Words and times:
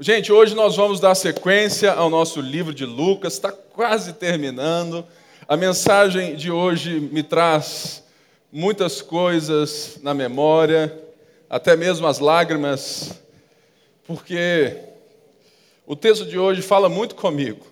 Gente, 0.00 0.32
hoje 0.32 0.54
nós 0.54 0.76
vamos 0.76 1.00
dar 1.00 1.16
sequência 1.16 1.92
ao 1.92 2.08
nosso 2.08 2.40
livro 2.40 2.72
de 2.72 2.86
Lucas, 2.86 3.32
está 3.32 3.50
quase 3.50 4.12
terminando. 4.12 5.04
A 5.48 5.56
mensagem 5.56 6.36
de 6.36 6.52
hoje 6.52 7.00
me 7.00 7.20
traz 7.24 8.04
muitas 8.52 9.02
coisas 9.02 9.98
na 10.00 10.14
memória, 10.14 10.96
até 11.50 11.74
mesmo 11.74 12.06
as 12.06 12.20
lágrimas, 12.20 13.20
porque 14.06 14.76
o 15.84 15.96
texto 15.96 16.26
de 16.26 16.38
hoje 16.38 16.62
fala 16.62 16.88
muito 16.88 17.16
comigo. 17.16 17.66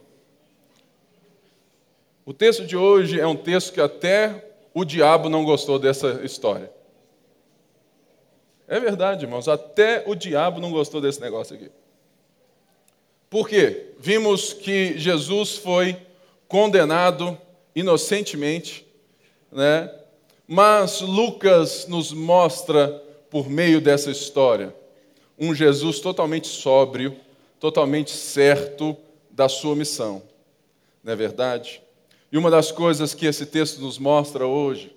O 2.24 2.34
texto 2.34 2.66
de 2.66 2.77
hoje 2.77 3.20
é 3.20 3.27
um 3.29 3.36
texto 3.36 3.72
que 3.72 3.80
até 3.80 4.50
o 4.74 4.84
diabo 4.84 5.29
não 5.29 5.45
gostou 5.45 5.79
dessa 5.79 6.20
história. 6.24 6.72
É 8.66 8.80
verdade, 8.80 9.27
irmãos, 9.27 9.46
até 9.46 10.02
o 10.08 10.16
diabo 10.16 10.58
não 10.61 10.72
gostou 10.72 11.00
desse 11.00 11.20
negócio 11.20 11.54
aqui. 11.54 11.70
Por 13.29 13.48
quê? 13.48 13.93
Vimos 13.98 14.52
que 14.52 14.98
Jesus 14.98 15.56
foi 15.56 15.96
condenado 16.48 17.37
inocentemente, 17.74 18.87
né? 19.51 19.92
Mas 20.46 21.01
Lucas 21.01 21.87
nos 21.88 22.12
mostra 22.12 22.88
por 23.30 23.51
meio 23.51 23.80
dessa 23.80 24.10
história 24.10 24.74
um 25.38 25.54
Jesus 25.54 26.01
totalmente 26.01 26.46
sóbrio, 26.48 27.16
totalmente 27.60 28.10
certo 28.10 28.96
da 29.30 29.48
sua 29.48 29.77
missão. 29.77 30.23
Não 31.04 31.12
é 31.12 31.16
verdade? 31.16 31.82
E 32.32 32.38
uma 32.38 32.51
das 32.51 32.73
coisas 32.73 33.15
que 33.15 33.27
esse 33.27 33.46
texto 33.46 33.80
nos 33.80 33.98
mostra 33.98 34.46
hoje 34.46 34.95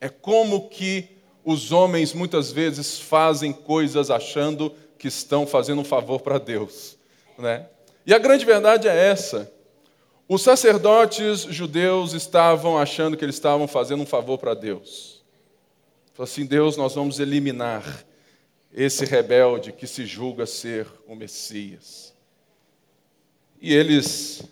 é 0.00 0.08
como 0.08 0.68
que 0.68 1.08
os 1.44 1.72
homens 1.72 2.12
muitas 2.12 2.52
vezes 2.52 3.00
fazem 3.00 3.52
coisas 3.52 4.10
achando 4.10 4.72
que 4.98 5.08
estão 5.08 5.46
fazendo 5.46 5.80
um 5.80 5.84
favor 5.84 6.20
para 6.20 6.38
Deus. 6.38 6.96
Né? 7.40 7.66
E 8.06 8.14
a 8.14 8.18
grande 8.18 8.44
verdade 8.44 8.88
é 8.88 9.08
essa. 9.08 9.52
Os 10.28 10.42
sacerdotes 10.42 11.40
judeus 11.42 12.12
estavam 12.12 12.78
achando 12.78 13.16
que 13.16 13.24
eles 13.24 13.34
estavam 13.34 13.66
fazendo 13.66 14.02
um 14.02 14.06
favor 14.06 14.38
para 14.38 14.54
Deus. 14.54 15.24
Falou 16.14 16.24
assim: 16.24 16.46
Deus, 16.46 16.76
nós 16.76 16.94
vamos 16.94 17.18
eliminar 17.18 18.04
esse 18.72 19.04
rebelde 19.04 19.72
que 19.72 19.86
se 19.86 20.06
julga 20.06 20.46
ser 20.46 20.86
o 21.08 21.16
Messias. 21.16 22.14
E 23.60 23.74
eles 23.74 24.42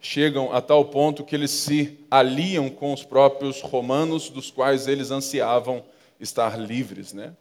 chegam 0.00 0.52
a 0.52 0.60
tal 0.60 0.84
ponto 0.86 1.24
que 1.24 1.34
eles 1.34 1.50
se 1.50 1.98
aliam 2.10 2.70
com 2.70 2.92
os 2.92 3.04
próprios 3.04 3.60
romanos, 3.60 4.30
dos 4.30 4.50
quais 4.50 4.86
eles 4.86 5.10
ansiavam 5.10 5.84
estar 6.18 6.58
livres, 6.58 7.12
né? 7.12 7.34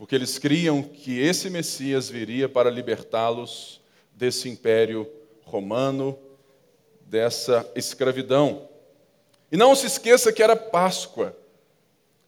Porque 0.00 0.14
eles 0.14 0.38
criam 0.38 0.82
que 0.82 1.20
esse 1.20 1.50
Messias 1.50 2.08
viria 2.08 2.48
para 2.48 2.70
libertá-los 2.70 3.82
desse 4.12 4.48
império 4.48 5.06
romano, 5.44 6.18
dessa 7.02 7.70
escravidão. 7.74 8.66
E 9.52 9.56
não 9.56 9.74
se 9.74 9.86
esqueça 9.86 10.32
que 10.32 10.42
era 10.42 10.56
Páscoa. 10.56 11.36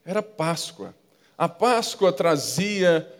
Era 0.05 0.23
Páscoa. 0.23 0.95
A 1.39 1.49
Páscoa 1.49 2.13
trazia 2.13 3.11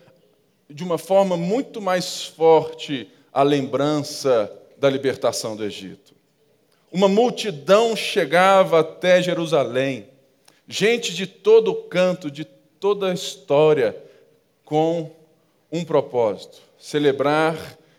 de 0.69 0.83
uma 0.83 0.99
forma 0.99 1.35
muito 1.35 1.81
mais 1.81 2.23
forte 2.23 3.11
a 3.31 3.41
lembrança 3.41 4.55
da 4.77 4.87
libertação 4.87 5.55
do 5.55 5.65
Egito 5.65 6.13
uma 6.93 7.07
multidão 7.07 7.95
chegava 7.95 8.81
até 8.81 9.19
Jerusalém, 9.19 10.07
gente 10.67 11.11
de 11.11 11.25
todo 11.25 11.73
canto, 11.73 12.29
de 12.29 12.45
toda 12.45 13.09
a 13.09 13.13
história, 13.15 13.97
com 14.63 15.15
um 15.71 15.83
propósito: 15.83 16.61
celebrar, 16.77 17.57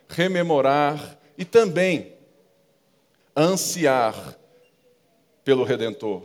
rememorar 0.08 1.18
e 1.36 1.44
também 1.44 2.12
ansiar 3.36 4.36
pelo 5.44 5.64
Redentor. 5.64 6.22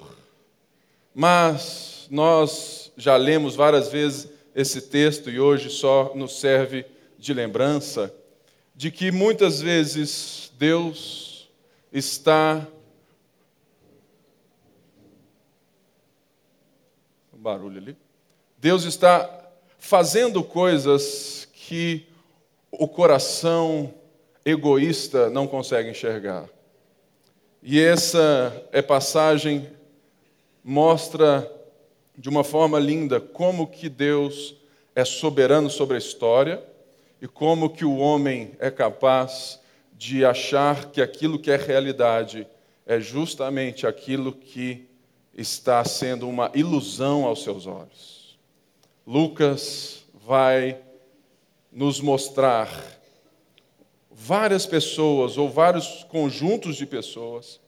Mas 1.13 2.07
nós 2.09 2.91
já 2.95 3.17
lemos 3.17 3.55
várias 3.55 3.89
vezes 3.89 4.29
esse 4.55 4.81
texto 4.81 5.29
e 5.29 5.39
hoje 5.39 5.69
só 5.69 6.13
nos 6.15 6.39
serve 6.39 6.85
de 7.17 7.33
lembrança 7.33 8.13
de 8.75 8.91
que 8.91 9.11
muitas 9.11 9.61
vezes 9.61 10.51
Deus 10.57 11.49
está. 11.91 12.65
Um 17.33 17.37
barulho 17.37 17.77
ali. 17.77 17.97
Deus 18.57 18.83
está 18.83 19.38
fazendo 19.79 20.43
coisas 20.43 21.47
que 21.53 22.05
o 22.71 22.87
coração 22.87 23.93
egoísta 24.45 25.29
não 25.29 25.47
consegue 25.47 25.89
enxergar. 25.89 26.47
E 27.63 27.79
essa 27.79 28.67
é 28.71 28.81
passagem 28.81 29.67
mostra 30.63 31.51
de 32.17 32.29
uma 32.29 32.43
forma 32.43 32.79
linda 32.79 33.19
como 33.19 33.67
que 33.67 33.89
Deus 33.89 34.55
é 34.95 35.05
soberano 35.05 35.69
sobre 35.69 35.95
a 35.95 35.99
história 35.99 36.63
e 37.21 37.27
como 37.27 37.69
que 37.69 37.85
o 37.85 37.97
homem 37.97 38.51
é 38.59 38.69
capaz 38.69 39.59
de 39.97 40.23
achar 40.23 40.91
que 40.91 41.01
aquilo 41.01 41.39
que 41.39 41.51
é 41.51 41.57
realidade 41.57 42.47
é 42.85 42.99
justamente 42.99 43.85
aquilo 43.85 44.31
que 44.31 44.87
está 45.33 45.83
sendo 45.85 46.27
uma 46.27 46.51
ilusão 46.53 47.25
aos 47.25 47.43
seus 47.43 47.67
olhos. 47.67 48.18
Lucas 49.09 50.03
vai 50.23 50.77
nos 51.71 51.99
mostrar 51.99 52.69
várias 54.11 54.67
pessoas 54.67 55.35
ou 55.35 55.49
vários 55.49 56.05
conjuntos 56.09 56.75
de 56.75 56.85
pessoas 56.85 57.59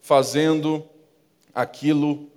fazendo 0.00 0.82
aquilo 1.54 2.30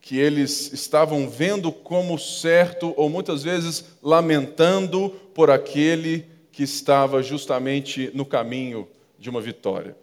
que 0.00 0.18
eles 0.18 0.72
estavam 0.72 1.30
vendo 1.30 1.70
como 1.70 2.18
certo 2.18 2.92
ou 2.96 3.08
muitas 3.08 3.44
vezes 3.44 3.84
lamentando 4.02 5.10
por 5.32 5.48
aquele 5.48 6.26
que 6.50 6.64
estava 6.64 7.22
justamente 7.22 8.10
no 8.12 8.26
caminho 8.26 8.88
de 9.16 9.30
uma 9.30 9.40
vitória. 9.40 9.96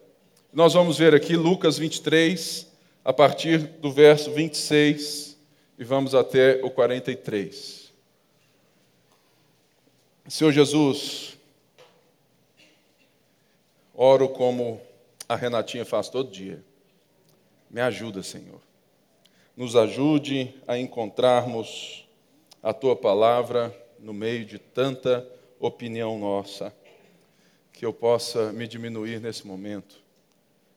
Nós 0.54 0.74
vamos 0.74 0.98
ver 0.98 1.14
aqui 1.14 1.36
Lucas 1.36 1.78
23, 1.78 2.68
a 3.04 3.12
partir 3.12 3.58
do 3.58 3.92
verso 3.92 4.32
26 4.32 5.38
e 5.78 5.84
vamos 5.84 6.16
até 6.16 6.62
o 6.64 6.70
43. 6.70 7.81
Senhor 10.32 10.54
Jesus, 10.54 11.38
oro 13.94 14.30
como 14.30 14.80
a 15.28 15.36
Renatinha 15.36 15.84
faz 15.84 16.08
todo 16.08 16.32
dia. 16.32 16.64
Me 17.70 17.82
ajuda, 17.82 18.24
Senhor. 18.24 18.62
Nos 19.58 19.76
ajude 19.76 20.56
a 20.66 20.78
encontrarmos 20.78 22.08
a 22.64 22.72
tua 22.72 22.96
palavra 22.96 23.78
no 24.00 24.14
meio 24.14 24.46
de 24.46 24.58
tanta 24.58 25.30
opinião 25.60 26.18
nossa, 26.18 26.74
que 27.74 27.86
eu 27.86 27.92
possa 27.92 28.54
me 28.54 28.70
diminuir 28.70 29.20
nesse 29.20 29.46
momento 29.46 30.02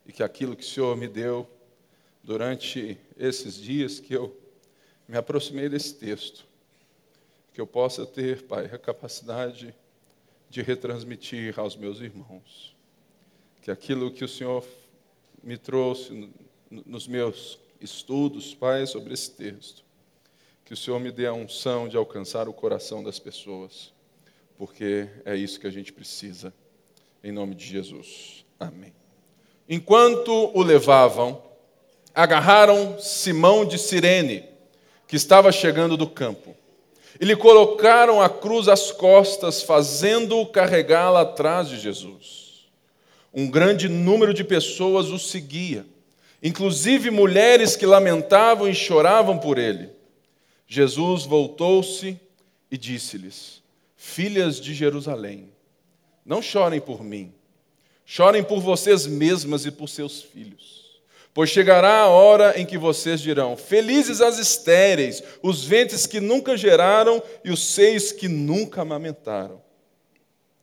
e 0.05 0.13
que 0.13 0.25
aquilo 0.25 0.57
que 0.57 0.65
o 0.65 0.69
Senhor 0.69 0.97
me 0.97 1.07
deu 1.07 1.49
durante 2.25 2.99
esses 3.17 3.55
dias 3.55 4.01
que 4.01 4.15
eu 4.15 4.37
me 5.07 5.17
aproximei 5.17 5.69
desse 5.69 5.95
texto, 5.95 6.45
que 7.55 7.61
eu 7.61 7.67
possa 7.67 8.05
ter, 8.05 8.43
Pai, 8.43 8.67
a 8.67 8.79
capacidade 8.79 9.75
de 10.51 10.61
retransmitir 10.61 11.59
aos 11.59 11.75
meus 11.75 12.01
irmãos. 12.01 12.77
Que 13.63 13.71
aquilo 13.71 14.11
que 14.11 14.25
o 14.25 14.29
Senhor 14.29 14.63
me 15.43 15.57
trouxe 15.57 16.31
nos 16.69 17.09
meus 17.09 17.59
estudos, 17.81 18.55
Pai, 18.55 18.87
sobre 18.87 19.15
esse 19.15 19.31
texto, 19.31 19.83
que 20.67 20.75
o 20.75 20.77
Senhor 20.77 21.01
me 21.01 21.11
dê 21.11 21.27
a 21.27 21.33
unção 21.33 21.89
de 21.89 21.97
alcançar 21.97 22.47
o 22.47 22.53
coração 22.53 23.03
das 23.03 23.19
pessoas 23.19 23.95
porque 24.57 25.09
é 25.25 25.35
isso 25.35 25.59
que 25.59 25.67
a 25.67 25.71
gente 25.71 25.93
precisa. 25.93 26.53
Em 27.23 27.33
nome 27.33 27.55
de 27.55 27.65
Jesus. 27.65 28.45
Amém. 28.59 28.93
Enquanto 29.69 30.31
o 30.55 30.63
levavam, 30.63 31.43
agarraram 32.15 32.99
Simão 32.99 33.65
de 33.65 33.79
Cirene, 33.79 34.45
que 35.09 35.17
estava 35.17 35.51
chegando 35.51 35.97
do 35.97 36.07
campo, 36.07 36.55
e 37.21 37.25
lhe 37.25 37.37
colocaram 37.37 38.21
a 38.21 38.29
cruz 38.29 38.69
às 38.69 38.91
costas, 38.91 39.63
fazendo-o 39.63 40.47
carregá-la 40.47 41.23
atrás 41.23 41.69
de 41.69 41.79
Jesus. 41.79 42.67
Um 43.33 43.51
grande 43.51 43.89
número 43.89 44.35
de 44.35 44.45
pessoas 44.45 45.09
o 45.09 45.19
seguia, 45.19 45.87
inclusive 46.43 47.11
mulheres 47.11 47.77
que 47.77 47.87
lamentavam 47.87 48.69
e 48.69 48.75
choravam 48.75 49.39
por 49.39 49.59
ele. 49.59 49.91
Jesus 50.67 51.25
voltou-se 51.25 52.19
e 52.71 52.77
disse-lhes: 52.77 53.63
Filhas 53.97 54.61
de 54.61 54.75
Jerusalém, 54.75 55.49
não 56.25 56.43
chorem 56.43 56.81
por 56.81 57.03
mim, 57.03 57.33
chorem 58.05 58.43
por 58.43 58.61
vocês 58.61 59.07
mesmas 59.07 59.67
e 59.67 59.71
por 59.71 59.89
seus 59.89 60.23
filhos. 60.23 60.84
Pois 61.35 61.51
chegará 61.51 62.03
a 62.03 62.09
hora 62.09 62.61
em 62.61 62.65
que 62.65 62.79
vocês 62.79 63.21
dirão: 63.21 63.57
Felizes 63.57 64.21
as 64.21 64.39
estéreis, 64.39 65.21
os 65.43 65.65
ventres 65.65 66.07
que 66.07 66.21
nunca 66.21 66.57
geraram 66.57 67.21
e 67.45 67.51
os 67.51 67.61
seios 67.61 68.13
que 68.13 68.29
nunca 68.29 68.83
amamentaram. 68.83 69.61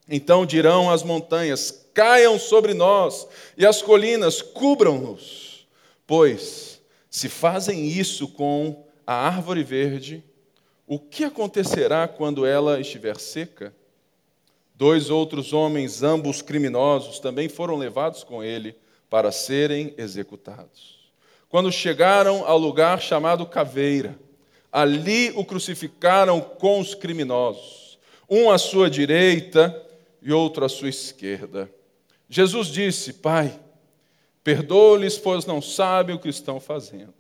Então 0.10 0.46
dirão 0.46 0.90
as 0.90 1.04
montanhas: 1.04 1.86
caiam 1.94 2.40
sobre 2.40 2.74
nós, 2.74 3.28
e 3.58 3.66
as 3.66 3.82
colinas 3.82 4.42
cubram-nos. 4.42 5.68
Pois, 6.08 6.80
se 7.10 7.28
fazem 7.28 7.88
isso 7.90 8.30
com 8.30 8.86
a 9.06 9.14
árvore 9.14 9.66
verde, 9.66 10.24
o 10.88 10.98
que 10.98 11.26
acontecerá 11.26 12.08
quando 12.08 12.46
ela 12.46 12.80
estiver 12.80 13.20
seca? 13.20 13.76
Dois 14.74 15.10
outros 15.10 15.52
homens, 15.52 16.02
ambos 16.02 16.42
criminosos, 16.42 17.20
também 17.20 17.50
foram 17.50 17.76
levados 17.76 18.24
com 18.24 18.42
ele 18.42 18.74
para 19.12 19.30
serem 19.30 19.94
executados. 19.98 21.12
Quando 21.50 21.70
chegaram 21.70 22.48
ao 22.48 22.58
lugar 22.58 23.02
chamado 23.02 23.46
Caveira, 23.46 24.18
ali 24.72 25.32
o 25.36 25.44
crucificaram 25.44 26.40
com 26.40 26.80
os 26.80 26.96
criminosos, 26.96 28.00
um 28.30 28.50
à 28.50 28.58
sua 28.58 28.90
direita 28.90 29.86
e 30.22 30.32
outro 30.32 30.64
à 30.64 30.70
sua 30.70 30.88
esquerda. 30.88 31.70
Jesus 32.30 32.70
disse: 32.70 33.12
Pai, 33.12 33.60
perdoa-lhes, 34.46 35.18
pois 35.18 35.46
não 35.46 35.62
sabem 35.62 36.16
o 36.16 36.20
que 36.20 36.30
estão 36.30 36.58
fazendo. 36.58 37.14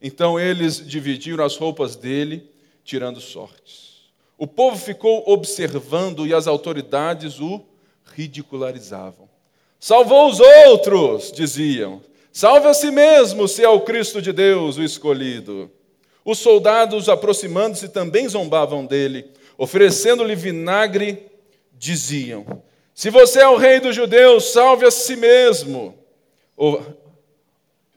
Então 0.00 0.38
eles 0.38 0.86
dividiram 0.86 1.44
as 1.44 1.56
roupas 1.56 1.96
dele, 1.96 2.48
tirando 2.84 3.20
sortes. 3.20 4.12
O 4.38 4.46
povo 4.46 4.76
ficou 4.76 5.24
observando 5.26 6.24
e 6.28 6.32
as 6.32 6.46
autoridades 6.46 7.40
o 7.40 7.66
ridicularizavam. 8.14 9.28
Salvou 9.78 10.28
os 10.28 10.40
outros, 10.40 11.30
diziam. 11.30 12.02
Salve 12.32 12.68
a 12.68 12.74
si 12.74 12.90
mesmo, 12.90 13.48
se 13.48 13.64
é 13.64 13.68
o 13.68 13.80
Cristo 13.80 14.20
de 14.20 14.32
Deus, 14.32 14.76
o 14.76 14.82
escolhido. 14.82 15.70
Os 16.24 16.38
soldados, 16.38 17.08
aproximando-se, 17.08 17.88
também 17.88 18.28
zombavam 18.28 18.84
dele, 18.84 19.30
oferecendo-lhe 19.56 20.34
vinagre 20.34 21.26
diziam: 21.72 22.62
Se 22.94 23.08
você 23.08 23.40
é 23.40 23.48
o 23.48 23.56
rei 23.56 23.80
dos 23.80 23.94
judeus, 23.94 24.52
salve 24.52 24.84
a 24.84 24.90
si 24.90 25.16
mesmo. 25.16 25.96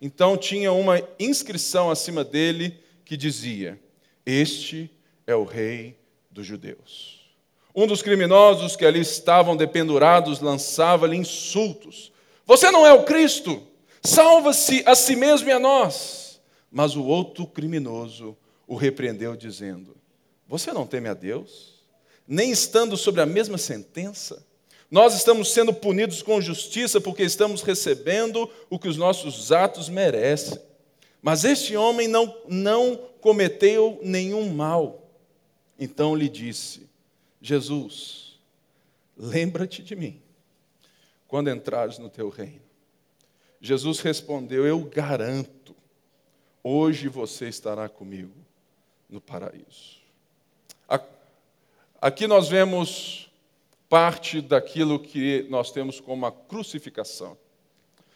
Então 0.02 0.38
tinha 0.38 0.72
uma 0.72 1.02
inscrição 1.20 1.90
acima 1.90 2.24
dele 2.24 2.80
que 3.04 3.18
dizia: 3.18 3.80
Este 4.26 4.90
é 5.26 5.36
o 5.36 5.44
rei 5.44 5.98
dos 6.30 6.46
judeus. 6.46 7.21
Um 7.76 7.88
dos 7.88 8.02
criminosos 8.02 8.76
que 8.76 8.86
ali 8.86 9.00
estavam 9.00 9.56
dependurados 9.56 10.40
lançava-lhe 10.40 11.16
insultos: 11.16 12.12
Você 12.46 12.70
não 12.72 12.86
é 12.86 12.94
o 12.94 13.04
Cristo? 13.04 13.62
Salva-se 14.04 14.84
a 14.86 14.96
si 14.96 15.16
mesmo 15.16 15.50
e 15.50 15.52
a 15.52 15.60
nós. 15.60 16.42
Mas 16.72 16.96
o 16.96 17.04
outro 17.04 17.46
criminoso 17.46 18.38
o 18.68 18.76
repreendeu, 18.76 19.36
dizendo: 19.36 19.96
Você 20.48 20.72
não 20.72 20.88
teme 20.88 21.10
a 21.10 21.14
Deus? 21.14 21.82
nem 22.32 22.50
estando 22.50 22.96
sobre 22.96 23.20
a 23.20 23.26
mesma 23.26 23.58
sentença. 23.58 24.46
Nós 24.90 25.14
estamos 25.16 25.52
sendo 25.52 25.74
punidos 25.74 26.22
com 26.22 26.40
justiça 26.40 27.02
porque 27.02 27.24
estamos 27.24 27.62
recebendo 27.62 28.50
o 28.70 28.80
que 28.80 28.88
os 28.88 28.96
nossos 28.96 29.52
atos 29.52 29.90
merecem. 29.90 30.58
Mas 31.22 31.44
este 31.44 31.76
homem 31.76 32.08
não, 32.08 32.34
não 32.48 32.96
cometeu 33.20 34.00
nenhum 34.02 34.50
mal. 34.54 35.10
Então 35.78 36.16
lhe 36.16 36.30
disse: 36.30 36.90
Jesus, 37.42 38.40
lembra-te 39.18 39.82
de 39.82 39.96
mim 39.96 40.22
quando 41.28 41.50
entrares 41.50 41.98
no 41.98 42.10
teu 42.10 42.30
reino. 42.30 42.62
Jesus 43.60 44.00
respondeu: 44.00 44.66
Eu 44.66 44.84
garanto, 44.84 45.76
hoje 46.64 47.08
você 47.08 47.48
estará 47.48 47.90
comigo 47.90 48.34
no 49.10 49.20
paraíso. 49.20 50.02
Aqui 52.02 52.26
nós 52.26 52.48
vemos 52.48 53.30
parte 53.88 54.42
daquilo 54.42 55.00
que 55.00 55.46
nós 55.52 55.72
temos 55.72 56.00
como 56.00 56.26
a 56.26 56.32
crucificação. 56.32 57.38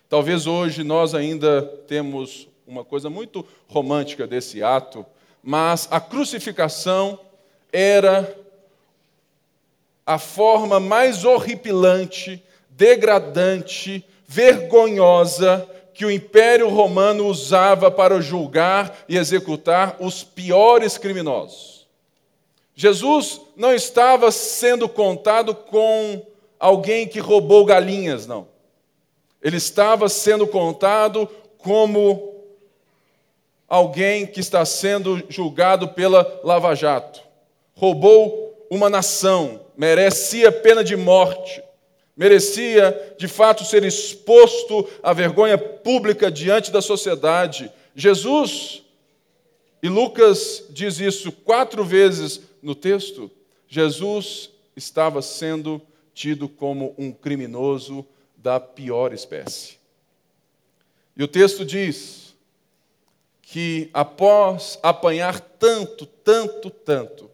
Talvez 0.10 0.48
hoje 0.48 0.84
nós 0.84 1.14
ainda 1.14 1.62
temos 1.88 2.48
uma 2.66 2.84
coisa 2.84 3.12
muito 3.12 3.46
romântica 3.68 4.26
desse 4.26 4.64
ato, 4.64 5.06
mas 5.44 5.88
a 5.92 6.02
crucificação 6.02 7.20
era 7.72 8.36
a 10.06 10.20
forma 10.20 10.80
mais 10.80 11.26
horripilante, 11.26 12.44
degradante, 12.70 14.06
vergonhosa 14.28 15.68
que 15.94 16.06
o 16.06 16.12
Império 16.12 16.70
Romano 16.70 17.26
usava 17.26 17.90
para 17.90 18.20
julgar 18.20 19.06
e 19.08 19.18
executar 19.18 19.96
os 20.00 20.24
piores 20.24 20.98
criminosos. 20.98 21.88
Jesus 22.76 23.40
não 23.56 23.74
estava 23.74 24.30
sendo 24.32 24.90
contado 24.90 25.56
com 25.56 26.22
alguém 26.60 27.08
que 27.08 27.20
roubou 27.20 27.64
galinhas, 27.64 28.28
não. 28.28 28.48
Ele 29.42 29.56
estava 29.56 30.10
sendo 30.10 30.46
contado 30.46 31.30
como 31.58 32.34
alguém 33.68 34.28
que 34.28 34.42
está 34.42 34.66
sendo 34.66 35.24
julgado 35.30 35.88
pela 35.90 36.42
Lava 36.44 36.76
Jato. 36.76 37.22
Roubou 37.74 38.45
uma 38.70 38.90
nação, 38.90 39.66
merecia 39.78 40.52
pena 40.52 40.84
de 40.84 40.96
morte, 40.96 41.62
merecia 42.16 43.16
de 43.18 43.28
fato 43.28 43.64
ser 43.64 43.84
exposto 43.84 44.88
à 45.04 45.14
vergonha 45.14 45.58
pública 45.58 46.32
diante 46.32 46.72
da 46.72 46.82
sociedade. 46.82 47.72
Jesus, 47.96 48.84
e 49.82 49.90
Lucas 49.90 50.66
diz 50.70 51.00
isso 51.00 51.32
quatro 51.32 51.84
vezes 51.84 52.42
no 52.62 52.74
texto, 52.74 53.30
Jesus 53.68 54.50
estava 54.76 55.22
sendo 55.22 55.82
tido 56.14 56.48
como 56.48 56.96
um 56.98 57.12
criminoso 57.12 58.06
da 58.38 58.60
pior 58.60 59.14
espécie. 59.14 59.76
E 61.18 61.24
o 61.24 61.28
texto 61.28 61.66
diz 61.66 62.36
que 63.42 63.90
após 63.94 64.80
apanhar 64.82 65.40
tanto, 65.40 66.06
tanto, 66.06 66.70
tanto, 66.70 67.30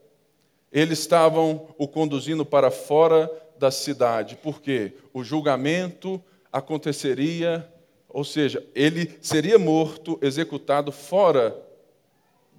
eles 0.72 1.00
estavam 1.00 1.68
o 1.78 1.88
conduzindo 1.88 2.46
para 2.46 2.72
fora 2.72 3.30
da 3.60 3.70
cidade, 3.70 4.38
porque 4.42 4.94
o 5.14 5.24
julgamento 5.24 6.24
aconteceria, 6.52 7.68
ou 8.08 8.24
seja, 8.24 8.66
ele 8.74 9.18
seria 9.22 9.60
morto, 9.60 10.18
executado 10.22 10.92
fora 10.92 11.56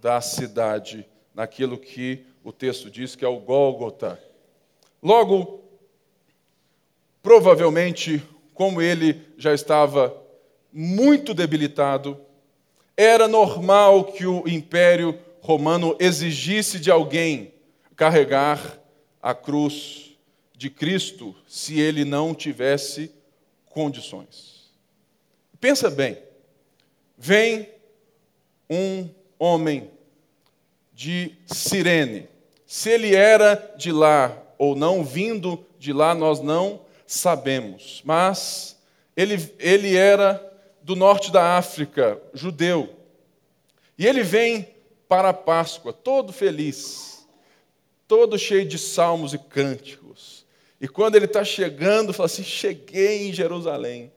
da 0.00 0.20
cidade, 0.20 1.08
naquilo 1.34 1.78
que 1.78 2.24
o 2.44 2.52
texto 2.52 2.90
diz 2.90 3.16
que 3.16 3.24
é 3.24 3.28
o 3.28 3.38
Gólgota. 3.38 4.20
Logo, 5.02 5.62
provavelmente, 7.22 8.22
como 8.52 8.82
ele 8.82 9.22
já 9.38 9.54
estava 9.54 10.14
muito 10.72 11.32
debilitado, 11.32 12.18
era 12.96 13.26
normal 13.26 14.04
que 14.04 14.26
o 14.26 14.46
Império 14.46 15.18
Romano 15.40 15.96
exigisse 15.98 16.78
de 16.78 16.90
alguém 16.90 17.52
carregar 17.96 18.78
a 19.20 19.34
cruz 19.34 20.16
de 20.56 20.70
Cristo 20.70 21.34
se 21.46 21.80
ele 21.80 22.04
não 22.04 22.34
tivesse 22.34 23.12
condições. 23.66 24.70
Pensa 25.60 25.90
bem, 25.90 26.18
vem 27.16 27.68
um 28.68 29.08
homem 29.38 29.90
de 30.92 31.34
Cirene, 31.46 32.28
se 32.66 32.90
ele 32.90 33.14
era 33.14 33.74
de 33.76 33.92
lá 33.92 34.36
ou 34.56 34.74
não, 34.76 35.04
vindo 35.04 35.66
de 35.78 35.92
lá, 35.92 36.14
nós 36.14 36.40
não 36.40 36.82
sabemos. 37.06 38.00
Mas 38.04 38.80
ele, 39.16 39.52
ele 39.58 39.96
era 39.96 40.40
do 40.82 40.96
norte 40.96 41.30
da 41.30 41.56
África, 41.58 42.20
judeu. 42.32 42.96
E 43.98 44.06
ele 44.06 44.22
vem 44.22 44.68
para 45.08 45.30
a 45.30 45.34
Páscoa, 45.34 45.92
todo 45.92 46.32
feliz, 46.32 47.11
todo 48.12 48.38
cheio 48.38 48.66
de 48.66 48.76
salmos 48.76 49.32
e 49.32 49.38
cânticos. 49.38 50.44
E 50.78 50.86
quando 50.86 51.16
ele 51.16 51.24
está 51.24 51.42
chegando, 51.42 52.12
fala 52.12 52.26
assim: 52.26 52.44
Cheguei 52.44 53.26
em 53.26 53.32
Jerusalém. 53.32 54.12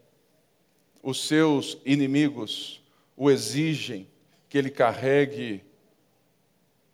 Os 1.02 1.26
seus 1.26 1.78
inimigos 1.86 2.84
o 3.16 3.32
exigem 3.32 4.06
que 4.50 4.58
ele 4.58 4.70
carregue 4.70 5.64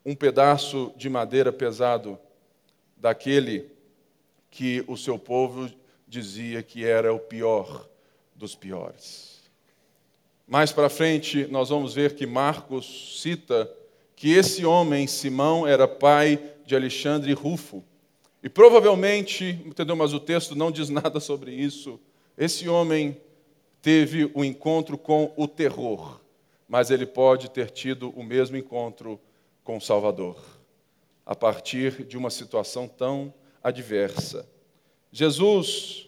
um 0.05 0.13
pedaço 0.13 0.93
de 0.95 1.09
madeira 1.09 1.51
pesado 1.51 2.19
daquele 2.95 3.71
que 4.51 4.83
o 4.87 4.95
seu 4.95 5.17
povo 5.17 5.71
dizia 6.07 6.61
que 6.61 6.85
era 6.85 7.11
o 7.11 7.17
pior 7.17 7.89
dos 8.35 8.53
piores. 8.53 9.41
Mais 10.45 10.71
para 10.71 10.87
frente, 10.87 11.47
nós 11.47 11.69
vamos 11.69 11.95
ver 11.95 12.13
que 12.13 12.27
Marcos 12.27 13.19
cita 13.19 13.67
que 14.21 14.31
esse 14.31 14.63
homem, 14.63 15.07
Simão, 15.07 15.65
era 15.65 15.87
pai 15.87 16.39
de 16.63 16.75
Alexandre 16.75 17.33
Rufo. 17.33 17.83
E 18.43 18.47
provavelmente, 18.47 19.59
entendeu? 19.65 19.95
Mas 19.95 20.13
o 20.13 20.19
texto 20.19 20.53
não 20.55 20.71
diz 20.71 20.89
nada 20.93 21.19
sobre 21.19 21.51
isso. 21.51 21.99
Esse 22.37 22.69
homem 22.69 23.19
teve 23.81 24.25
o 24.25 24.41
um 24.41 24.43
encontro 24.43 24.95
com 24.95 25.33
o 25.35 25.47
terror, 25.47 26.21
mas 26.69 26.91
ele 26.91 27.07
pode 27.07 27.49
ter 27.49 27.71
tido 27.71 28.11
o 28.11 28.23
mesmo 28.23 28.55
encontro 28.55 29.19
com 29.63 29.77
o 29.77 29.81
Salvador, 29.81 30.37
a 31.25 31.33
partir 31.33 32.05
de 32.05 32.15
uma 32.15 32.29
situação 32.29 32.87
tão 32.87 33.33
adversa. 33.63 34.47
Jesus 35.11 36.07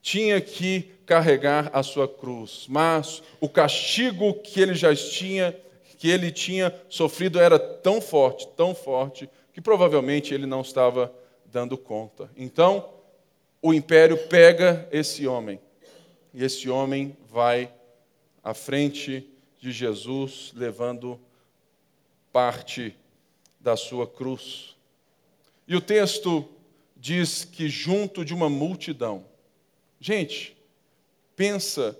tinha 0.00 0.40
que 0.40 0.90
carregar 1.06 1.70
a 1.72 1.84
sua 1.84 2.08
cruz, 2.08 2.66
mas 2.68 3.22
o 3.40 3.48
castigo 3.48 4.34
que 4.34 4.60
ele 4.60 4.74
já 4.74 4.92
tinha, 4.96 5.56
que 6.02 6.10
ele 6.10 6.32
tinha 6.32 6.74
sofrido 6.88 7.38
era 7.38 7.60
tão 7.60 8.00
forte, 8.00 8.48
tão 8.56 8.74
forte, 8.74 9.30
que 9.52 9.60
provavelmente 9.60 10.34
ele 10.34 10.46
não 10.46 10.60
estava 10.60 11.14
dando 11.46 11.78
conta. 11.78 12.28
Então, 12.36 12.92
o 13.62 13.72
império 13.72 14.18
pega 14.26 14.88
esse 14.90 15.28
homem, 15.28 15.60
e 16.34 16.42
esse 16.42 16.68
homem 16.68 17.16
vai 17.30 17.72
à 18.42 18.52
frente 18.52 19.30
de 19.60 19.70
Jesus, 19.70 20.52
levando 20.56 21.20
parte 22.32 22.96
da 23.60 23.76
sua 23.76 24.04
cruz. 24.04 24.76
E 25.68 25.76
o 25.76 25.80
texto 25.80 26.48
diz 26.96 27.44
que 27.44 27.68
junto 27.68 28.24
de 28.24 28.34
uma 28.34 28.50
multidão. 28.50 29.24
Gente, 30.00 30.56
pensa 31.36 31.96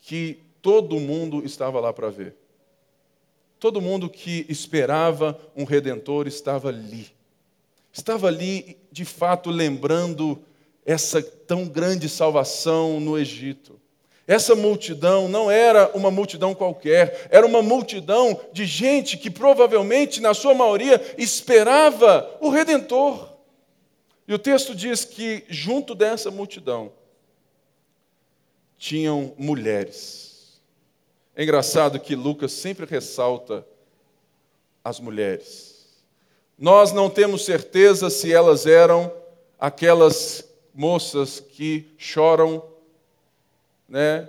que 0.00 0.40
todo 0.60 0.98
mundo 0.98 1.44
estava 1.44 1.78
lá 1.78 1.92
para 1.92 2.10
ver. 2.10 2.39
Todo 3.60 3.80
mundo 3.80 4.08
que 4.08 4.46
esperava 4.48 5.38
um 5.54 5.64
redentor 5.64 6.26
estava 6.26 6.70
ali. 6.70 7.08
Estava 7.92 8.26
ali, 8.26 8.78
de 8.90 9.04
fato, 9.04 9.50
lembrando 9.50 10.42
essa 10.84 11.22
tão 11.22 11.68
grande 11.68 12.08
salvação 12.08 12.98
no 12.98 13.18
Egito. 13.18 13.78
Essa 14.26 14.54
multidão 14.54 15.28
não 15.28 15.50
era 15.50 15.90
uma 15.94 16.10
multidão 16.10 16.54
qualquer, 16.54 17.28
era 17.30 17.44
uma 17.44 17.60
multidão 17.60 18.40
de 18.50 18.64
gente 18.64 19.18
que 19.18 19.30
provavelmente, 19.30 20.22
na 20.22 20.32
sua 20.32 20.54
maioria, 20.54 20.98
esperava 21.18 22.38
o 22.40 22.48
Redentor. 22.48 23.28
E 24.26 24.32
o 24.32 24.38
texto 24.38 24.74
diz 24.74 25.04
que, 25.04 25.44
junto 25.48 25.94
dessa 25.94 26.30
multidão, 26.30 26.92
tinham 28.78 29.34
mulheres. 29.36 30.29
É 31.34 31.42
engraçado 31.42 32.00
que 32.00 32.14
Lucas 32.14 32.52
sempre 32.52 32.86
ressalta 32.86 33.66
as 34.84 34.98
mulheres. 34.98 35.86
Nós 36.58 36.92
não 36.92 37.08
temos 37.08 37.44
certeza 37.44 38.10
se 38.10 38.32
elas 38.32 38.66
eram 38.66 39.12
aquelas 39.58 40.44
moças 40.74 41.40
que 41.40 41.94
choram 41.96 42.62
né, 43.88 44.28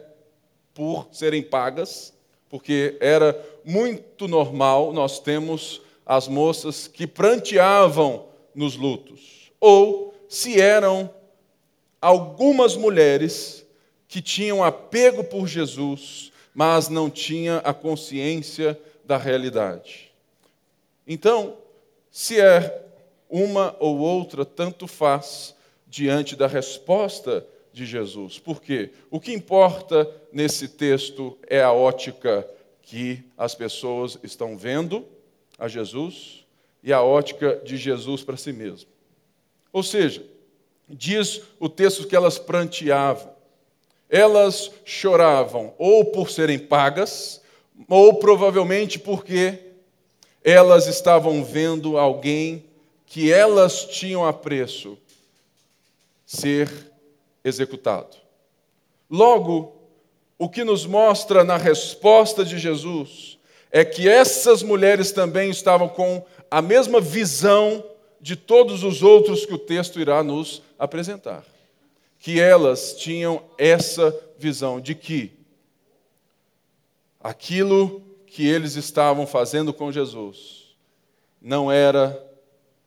por 0.74 1.08
serem 1.12 1.44
pagas, 1.44 2.14
porque 2.50 2.98
era 3.00 3.40
muito 3.64 4.28
normal, 4.28 4.92
nós 4.92 5.20
temos 5.20 5.82
as 6.06 6.28
moças 6.28 6.88
que 6.88 7.08
pranteavam 7.08 8.26
nos 8.54 8.76
lutos, 8.76 9.52
ou 9.60 10.14
se 10.28 10.60
eram 10.60 11.10
algumas 12.02 12.76
mulheres 12.76 13.66
que 14.08 14.22
tinham 14.22 14.64
apego 14.64 15.24
por 15.24 15.48
Jesus, 15.48 16.31
mas 16.54 16.90
não 16.90 17.10
tinha 17.10 17.58
a 17.58 17.74
consciência 17.74 18.80
da 19.06 19.18
realidade. 19.18 20.12
Então, 21.08 21.58
se 22.12 22.40
é 22.40 22.86
uma 23.30 23.76
ou 23.80 23.98
outra, 23.98 24.46
tanto 24.46 24.88
faz 24.88 25.56
diante 25.88 26.36
da 26.36 26.48
resposta 26.48 27.46
de 27.74 27.86
Jesus. 27.86 28.38
Por 28.38 28.62
quê? 28.62 28.92
O 29.10 29.20
que 29.20 29.34
importa 29.34 30.10
nesse 30.32 30.68
texto 30.68 31.38
é 31.48 31.62
a 31.62 31.72
ótica 31.72 32.48
que 32.82 33.24
as 33.38 33.56
pessoas 33.56 34.18
estão 34.24 34.58
vendo 34.58 35.06
a 35.58 35.68
Jesus 35.68 36.46
e 36.84 36.92
a 36.92 37.02
ótica 37.02 37.62
de 37.64 37.78
Jesus 37.78 38.24
para 38.24 38.36
si 38.36 38.52
mesmo. 38.52 38.90
Ou 39.72 39.84
seja, 39.84 40.26
diz 40.90 41.42
o 41.60 41.70
texto 41.70 42.08
que 42.08 42.16
elas 42.16 42.38
pranteavam. 42.38 43.31
Elas 44.12 44.70
choravam 44.86 45.74
ou 45.78 46.06
por 46.06 46.30
serem 46.30 46.60
pagas, 46.60 47.42
ou 47.88 48.16
provavelmente 48.16 49.00
porque 49.00 49.58
elas 50.44 50.86
estavam 50.86 51.44
vendo 51.44 51.98
alguém 51.98 52.66
que 53.06 53.32
elas 53.32 53.86
tinham 53.86 54.26
apreço 54.28 54.98
ser 56.26 56.70
executado. 57.44 58.18
Logo, 59.10 59.76
o 60.38 60.50
que 60.50 60.64
nos 60.64 60.86
mostra 60.86 61.44
na 61.44 61.58
resposta 61.58 62.44
de 62.44 62.58
Jesus 62.58 63.38
é 63.72 63.86
que 63.86 64.08
essas 64.08 64.64
mulheres 64.64 65.12
também 65.12 65.50
estavam 65.50 65.88
com 65.88 66.24
a 66.50 66.62
mesma 66.62 67.00
visão 67.00 67.84
de 68.20 68.36
todos 68.36 68.84
os 68.84 69.02
outros 69.02 69.46
que 69.46 69.54
o 69.54 69.58
texto 69.58 70.00
irá 70.00 70.24
nos 70.24 70.62
apresentar. 70.78 71.44
Que 72.22 72.40
elas 72.40 72.94
tinham 72.94 73.44
essa 73.58 74.18
visão 74.38 74.80
de 74.80 74.96
que 74.96 75.34
aquilo 77.20 78.02
que 78.26 78.48
eles 78.48 78.76
estavam 78.76 79.28
fazendo 79.28 79.74
com 79.74 79.92
Jesus 79.92 80.78
não 81.42 81.72
era 81.72 82.26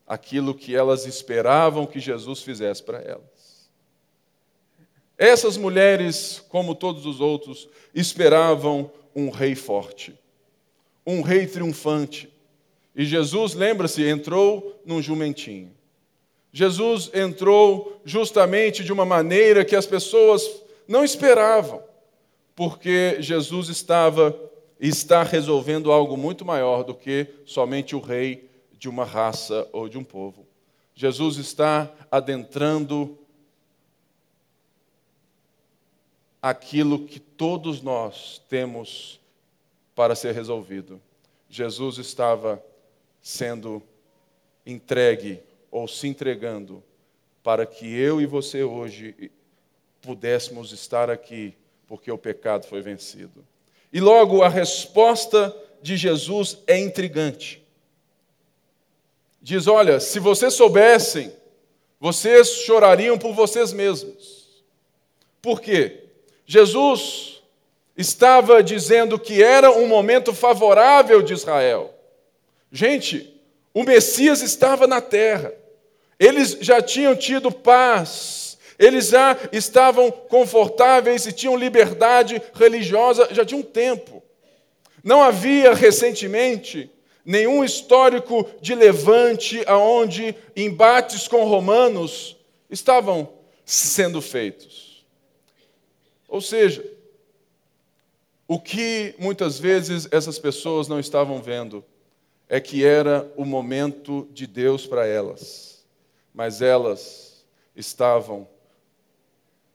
aquilo 0.07 0.55
que 0.55 0.75
elas 0.75 1.05
esperavam 1.05 1.85
que 1.85 1.99
Jesus 1.99 2.43
fizesse 2.43 2.83
para 2.83 2.99
elas. 2.99 3.69
Essas 5.19 5.57
mulheres, 5.57 6.43
como 6.49 6.75
todos 6.75 7.05
os 7.05 7.21
outros, 7.21 7.69
esperavam 7.93 8.91
um 9.17 9.31
rei 9.31 9.57
forte, 9.57 10.17
um 11.05 11.23
rei 11.23 11.47
triunfante. 11.47 12.33
E 12.95 13.05
Jesus, 13.05 13.55
lembra-se, 13.55 14.05
entrou 14.05 14.81
num 14.87 15.03
jumentinho. 15.03 15.73
Jesus 16.57 17.11
entrou 17.13 18.01
justamente 18.05 18.85
de 18.85 18.93
uma 18.93 19.05
maneira 19.05 19.65
que 19.65 19.75
as 19.75 19.87
pessoas 19.87 20.49
não 20.87 21.03
esperavam, 21.03 21.83
porque 22.55 23.17
Jesus 23.19 23.69
estava 23.69 24.33
está 24.79 25.25
resolvendo 25.25 25.91
algo 25.91 26.17
muito 26.17 26.45
maior 26.45 26.85
do 26.85 26.95
que 26.95 27.27
somente 27.45 27.97
o 27.97 28.01
rei 28.01 28.49
de 28.79 28.89
uma 28.89 29.05
raça 29.05 29.69
ou 29.73 29.89
de 29.89 29.99
um 29.99 30.05
povo. 30.05 30.47
Jesus 30.95 31.39
está 31.39 31.93
adentrando 32.09 33.19
aquilo 36.41 37.05
que 37.05 37.19
todos 37.19 37.83
nós 37.83 38.41
temos 38.49 39.19
para 39.93 40.15
ser 40.15 40.33
resolvido. 40.33 41.03
Jesus 41.51 41.99
estava 41.99 42.63
sendo 43.21 43.83
entregue 44.65 45.43
ou 45.75 45.89
se 45.89 46.07
entregando 46.07 46.85
para 47.43 47.67
que 47.67 47.85
eu 47.99 48.21
e 48.21 48.27
você 48.27 48.63
hoje 48.63 49.33
pudéssemos 50.01 50.71
estar 50.71 51.11
aqui, 51.11 51.53
porque 51.89 52.13
o 52.13 52.17
pecado 52.17 52.65
foi 52.65 52.81
vencido. 52.81 53.45
E 53.93 53.99
logo 53.99 54.45
a 54.45 54.49
resposta 54.49 55.55
de 55.83 55.97
Jesus 55.97 56.59
é 56.69 56.79
intrigante. 56.79 57.61
Diz: 59.43 59.67
Olha, 59.67 59.99
se 59.99 60.21
vocês 60.21 60.55
soubessem, 60.55 61.35
vocês 61.99 62.51
chorariam 62.51 63.19
por 63.19 63.35
vocês 63.35 63.73
mesmos. 63.73 64.63
Por 65.43 65.61
quê? 65.61 66.05
Jesus 66.47 67.43
estava 67.97 68.63
dizendo 68.63 69.19
que 69.19 69.43
era 69.43 69.73
um 69.73 69.89
momento 69.89 70.33
favorável 70.33 71.21
de 71.21 71.33
Israel. 71.33 71.93
Gente, 72.71 73.35
o 73.75 73.83
Messias 73.83 74.41
estava 74.41 74.87
na 74.87 75.01
terra, 75.01 75.53
eles 76.19 76.59
já 76.61 76.81
tinham 76.81 77.15
tido 77.17 77.51
paz, 77.51 78.59
eles 78.79 79.09
já 79.09 79.37
estavam 79.53 80.11
confortáveis 80.11 81.27
e 81.27 81.33
tinham 81.33 81.57
liberdade 81.57 82.41
religiosa 82.55 83.29
já 83.31 83.45
tinha 83.45 83.61
um 83.61 83.63
tempo. 83.63 84.23
Não 85.03 85.23
havia 85.23 85.75
recentemente 85.75 86.91
nenhum 87.25 87.65
histórico 87.65 88.49
de 88.61 88.75
levante 88.75 89.63
aonde 89.67 90.35
embates 90.57 91.27
com 91.29 91.45
romanos 91.45 92.37
estavam 92.71 93.29
sendo 93.65 94.21
feitos. 94.21 95.05
Ou 96.29 96.41
seja, 96.41 96.85
o 98.47 98.59
que 98.59 99.15
muitas 99.19 99.59
vezes 99.59 100.07
essas 100.11 100.39
pessoas 100.39 100.87
não 100.87 101.01
estavam 101.01 101.41
vendo 101.41 101.85
é 102.49 102.61
que 102.61 102.85
era 102.85 103.31
o 103.37 103.45
momento 103.45 104.29
de 104.33 104.47
Deus 104.47 104.87
para 104.87 105.07
elas, 105.07 105.74
mas 106.35 106.61
elas 106.61 107.45
estavam 107.77 108.47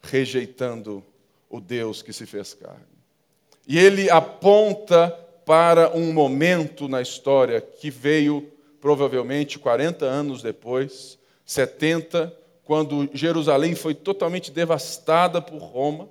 rejeitando 0.01 1.03
o 1.49 1.59
Deus 1.59 2.01
que 2.01 2.11
se 2.11 2.25
fez 2.25 2.53
carne. 2.53 2.83
E 3.67 3.79
ele 3.79 4.09
aponta 4.09 5.09
para 5.45 5.95
um 5.95 6.11
momento 6.11 6.87
na 6.87 7.01
história 7.01 7.61
que 7.61 7.89
veio 7.89 8.51
provavelmente 8.81 9.57
40 9.57 10.05
anos 10.05 10.41
depois, 10.41 11.17
70, 11.45 12.35
quando 12.63 13.09
Jerusalém 13.13 13.73
foi 13.73 13.95
totalmente 13.95 14.51
devastada 14.51 15.41
por 15.41 15.57
Roma 15.57 16.07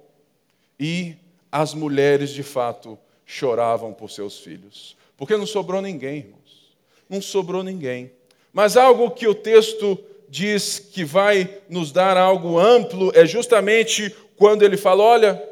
e 0.79 1.15
as 1.51 1.73
mulheres, 1.73 2.31
de 2.31 2.43
fato, 2.43 2.99
choravam 3.25 3.93
por 3.93 4.11
seus 4.11 4.39
filhos. 4.39 4.97
Porque 5.17 5.37
não 5.37 5.47
sobrou 5.47 5.81
ninguém, 5.81 6.19
irmãos. 6.19 6.77
Não 7.09 7.23
sobrou 7.23 7.63
ninguém. 7.63 8.11
Mas 8.53 8.77
algo 8.77 9.11
que 9.11 9.27
o 9.27 9.35
texto 9.35 9.99
diz 10.29 10.79
que 10.79 11.05
vai 11.05 11.61
nos 11.69 11.91
dar 11.91 12.17
algo 12.17 12.59
amplo 12.59 13.11
é 13.15 13.27
justamente 13.27 14.15
quando 14.37 14.63
ele 14.63 14.77
fala: 14.77 15.03
olha, 15.03 15.49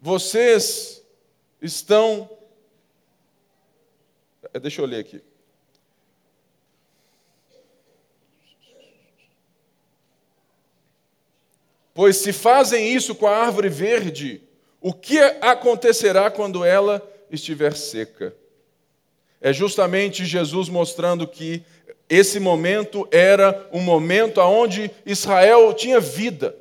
vocês 0.00 1.04
estão. 1.60 2.28
É, 4.52 4.58
deixa 4.58 4.80
eu 4.80 4.86
ler 4.86 5.00
aqui. 5.00 5.22
Pois 11.92 12.16
se 12.16 12.32
fazem 12.32 12.94
isso 12.94 13.14
com 13.14 13.26
a 13.26 13.36
árvore 13.36 13.68
verde, 13.68 14.42
o 14.80 14.94
que 14.94 15.18
acontecerá 15.18 16.30
quando 16.30 16.64
ela 16.64 17.06
estiver 17.30 17.76
seca? 17.76 18.34
É 19.40 19.52
justamente 19.52 20.24
Jesus 20.24 20.68
mostrando 20.68 21.26
que 21.26 21.62
esse 22.08 22.40
momento 22.40 23.06
era 23.10 23.68
um 23.72 23.80
momento 23.80 24.40
onde 24.40 24.90
Israel 25.06 25.72
tinha 25.72 26.00
vida. 26.00 26.56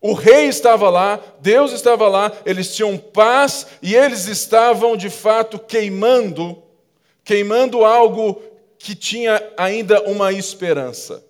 O 0.00 0.12
rei 0.12 0.46
estava 0.46 0.90
lá, 0.90 1.20
Deus 1.40 1.72
estava 1.72 2.08
lá, 2.08 2.30
eles 2.44 2.74
tinham 2.74 2.98
paz 2.98 3.66
e 3.80 3.94
eles 3.94 4.26
estavam 4.26 4.96
de 4.96 5.08
fato 5.08 5.58
queimando, 5.58 6.62
queimando 7.24 7.84
algo 7.84 8.42
que 8.78 8.94
tinha 8.94 9.42
ainda 9.56 10.02
uma 10.02 10.32
esperança. 10.32 11.24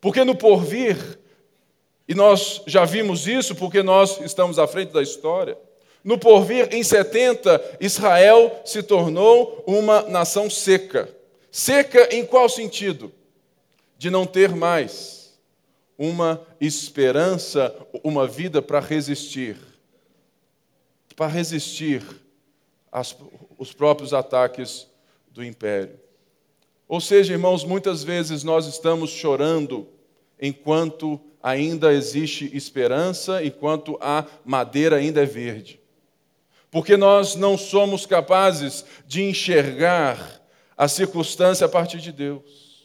Porque 0.00 0.24
no 0.24 0.36
porvir, 0.36 1.18
e 2.08 2.14
nós 2.14 2.62
já 2.66 2.84
vimos 2.84 3.26
isso 3.26 3.54
porque 3.54 3.82
nós 3.82 4.20
estamos 4.20 4.58
à 4.58 4.66
frente 4.66 4.92
da 4.92 5.02
história, 5.02 5.58
no 6.06 6.16
porvir, 6.16 6.72
em 6.72 6.84
70, 6.84 7.78
Israel 7.80 8.62
se 8.64 8.80
tornou 8.80 9.64
uma 9.66 10.02
nação 10.02 10.48
seca. 10.48 11.12
Seca 11.50 12.14
em 12.14 12.24
qual 12.24 12.48
sentido? 12.48 13.12
De 13.98 14.08
não 14.08 14.24
ter 14.24 14.54
mais 14.54 15.36
uma 15.98 16.40
esperança, 16.60 17.74
uma 18.04 18.24
vida 18.24 18.62
para 18.62 18.78
resistir. 18.78 19.56
Para 21.16 21.26
resistir 21.26 22.04
aos 22.92 23.16
os 23.58 23.72
próprios 23.72 24.14
ataques 24.14 24.86
do 25.32 25.42
império. 25.42 25.98
Ou 26.86 27.00
seja, 27.00 27.32
irmãos, 27.32 27.64
muitas 27.64 28.04
vezes 28.04 28.44
nós 28.44 28.66
estamos 28.68 29.10
chorando 29.10 29.88
enquanto 30.40 31.20
ainda 31.42 31.92
existe 31.92 32.48
esperança, 32.56 33.42
enquanto 33.42 33.98
a 34.00 34.24
madeira 34.44 34.98
ainda 34.98 35.20
é 35.20 35.26
verde 35.26 35.80
porque 36.76 36.94
nós 36.94 37.36
não 37.36 37.56
somos 37.56 38.04
capazes 38.04 38.84
de 39.06 39.22
enxergar 39.22 40.42
a 40.76 40.86
circunstância 40.86 41.64
a 41.64 41.68
partir 41.70 41.96
de 42.02 42.12
Deus. 42.12 42.84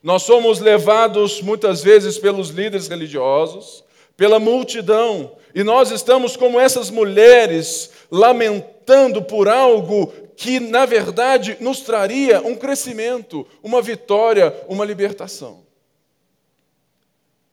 Nós 0.00 0.22
somos 0.22 0.60
levados 0.60 1.42
muitas 1.42 1.82
vezes 1.82 2.18
pelos 2.18 2.50
líderes 2.50 2.86
religiosos, 2.86 3.82
pela 4.16 4.38
multidão, 4.38 5.36
e 5.52 5.64
nós 5.64 5.90
estamos 5.90 6.36
como 6.36 6.60
essas 6.60 6.88
mulheres 6.88 7.90
lamentando 8.12 9.20
por 9.20 9.48
algo 9.48 10.12
que, 10.36 10.60
na 10.60 10.86
verdade, 10.86 11.56
nos 11.58 11.80
traria 11.80 12.40
um 12.40 12.54
crescimento, 12.54 13.44
uma 13.60 13.82
vitória, 13.82 14.54
uma 14.68 14.84
libertação. 14.84 15.66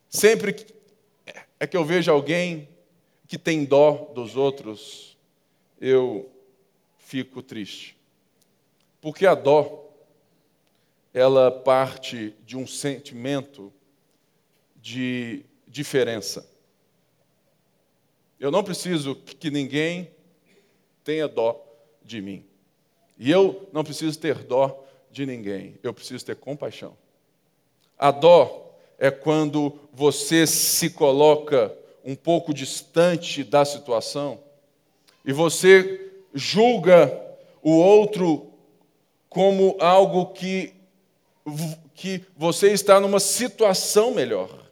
Sempre 0.07 0.55
é 1.59 1.65
que 1.65 1.75
eu 1.75 1.83
vejo 1.83 2.11
alguém 2.11 2.69
que 3.27 3.39
tem 3.39 3.65
dó 3.65 4.11
dos 4.13 4.37
outros, 4.37 5.12
eu 5.83 6.31
fico 6.97 7.43
triste. 7.43 7.97
Porque 9.01 9.25
a 9.25 9.35
dó, 9.35 9.93
ela 11.13 11.51
parte 11.51 12.33
de 12.45 12.55
um 12.55 12.65
sentimento 12.65 13.71
de 14.77 15.43
diferença. 15.67 16.49
Eu 18.39 18.49
não 18.49 18.63
preciso 18.63 19.13
que 19.13 19.51
ninguém 19.51 20.09
tenha 21.03 21.27
dó 21.27 21.61
de 22.01 22.21
mim. 22.21 22.45
E 23.17 23.29
eu 23.29 23.69
não 23.73 23.83
preciso 23.83 24.17
ter 24.17 24.35
dó 24.35 24.85
de 25.11 25.25
ninguém. 25.25 25.77
Eu 25.83 25.93
preciso 25.93 26.25
ter 26.25 26.37
compaixão. 26.37 26.97
A 27.99 28.09
dó 28.09 28.73
é 28.97 29.11
quando 29.11 29.77
você 29.91 30.47
se 30.47 30.91
coloca 30.91 31.77
um 32.05 32.15
pouco 32.15 32.53
distante 32.53 33.43
da 33.43 33.65
situação 33.65 34.42
e 35.25 35.31
você 35.31 36.11
julga 36.33 37.21
o 37.61 37.71
outro 37.71 38.51
como 39.29 39.77
algo 39.79 40.27
que, 40.33 40.73
que 41.93 42.23
você 42.35 42.71
está 42.71 42.99
numa 42.99 43.19
situação 43.19 44.13
melhor. 44.13 44.69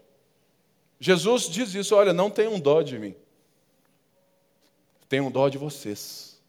Jesus 0.99 1.49
diz 1.49 1.73
isso: 1.73 1.95
olha, 1.95 2.13
não 2.13 2.29
tenham 2.29 2.59
dó 2.59 2.81
de 2.81 2.99
mim, 2.99 3.15
tenham 5.07 5.31
dó 5.31 5.49
de 5.49 5.57
vocês. 5.57 6.39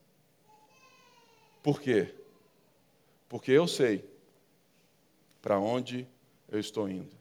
Por 1.63 1.81
quê? 1.81 2.13
Porque 3.29 3.53
eu 3.53 3.69
sei 3.69 4.05
para 5.41 5.59
onde 5.59 6.07
eu 6.51 6.59
estou 6.59 6.89
indo. 6.89 7.17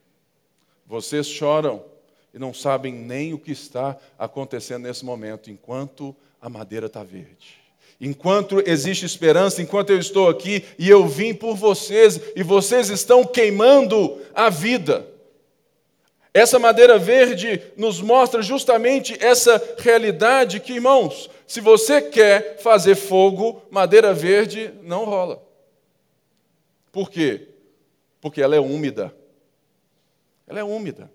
Vocês 0.85 1.27
choram 1.27 1.85
e 2.33 2.39
não 2.39 2.53
sabem 2.53 2.93
nem 2.93 3.33
o 3.33 3.39
que 3.39 3.51
está 3.51 3.97
acontecendo 4.17 4.83
nesse 4.83 5.05
momento, 5.05 5.49
enquanto 5.49 6.15
a 6.41 6.49
madeira 6.49 6.87
está 6.87 7.03
verde. 7.03 7.61
Enquanto 7.99 8.67
existe 8.67 9.05
esperança, 9.05 9.61
enquanto 9.61 9.91
eu 9.91 9.99
estou 9.99 10.27
aqui 10.27 10.65
e 10.79 10.89
eu 10.89 11.07
vim 11.07 11.35
por 11.35 11.55
vocês 11.55 12.19
e 12.35 12.41
vocês 12.41 12.89
estão 12.89 13.23
queimando 13.23 14.19
a 14.33 14.49
vida. 14.49 15.05
Essa 16.33 16.57
madeira 16.57 16.97
verde 16.97 17.61
nos 17.77 18.01
mostra 18.01 18.41
justamente 18.41 19.15
essa 19.23 19.61
realidade 19.77 20.59
que, 20.59 20.73
irmãos, 20.73 21.29
se 21.45 21.61
você 21.61 22.01
quer 22.01 22.57
fazer 22.57 22.95
fogo, 22.95 23.61
madeira 23.69 24.13
verde 24.13 24.73
não 24.81 25.05
rola. 25.05 25.43
Por 26.91 27.11
quê? 27.11 27.49
Porque 28.19 28.41
ela 28.41 28.55
é 28.55 28.59
úmida. 28.59 29.13
Ela 30.47 30.61
é 30.61 30.63
úmida. 30.63 31.11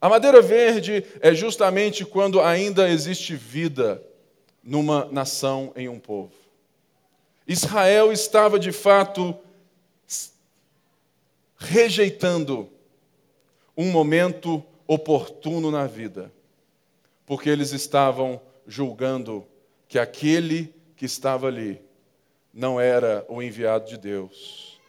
A 0.00 0.08
madeira 0.08 0.42
verde 0.42 1.04
é 1.20 1.32
justamente 1.34 2.04
quando 2.04 2.40
ainda 2.40 2.88
existe 2.88 3.36
vida 3.36 4.02
numa 4.66 5.04
nação, 5.06 5.72
em 5.76 5.88
um 5.88 6.00
povo. 6.00 6.32
Israel 7.46 8.12
estava 8.12 8.58
de 8.58 8.72
fato 8.72 9.38
rejeitando 11.56 12.68
um 13.76 13.90
momento 13.92 14.62
oportuno 14.86 15.70
na 15.70 15.86
vida, 15.86 16.32
porque 17.24 17.48
eles 17.48 17.72
estavam 17.72 18.40
julgando 18.66 19.46
que 19.88 19.98
aquele 19.98 20.74
que 20.96 21.04
estava 21.04 21.46
ali 21.46 21.80
não 22.52 22.80
era 22.80 23.24
o 23.28 23.40
enviado 23.40 23.88
de 23.88 23.96
Deus. 23.96 24.80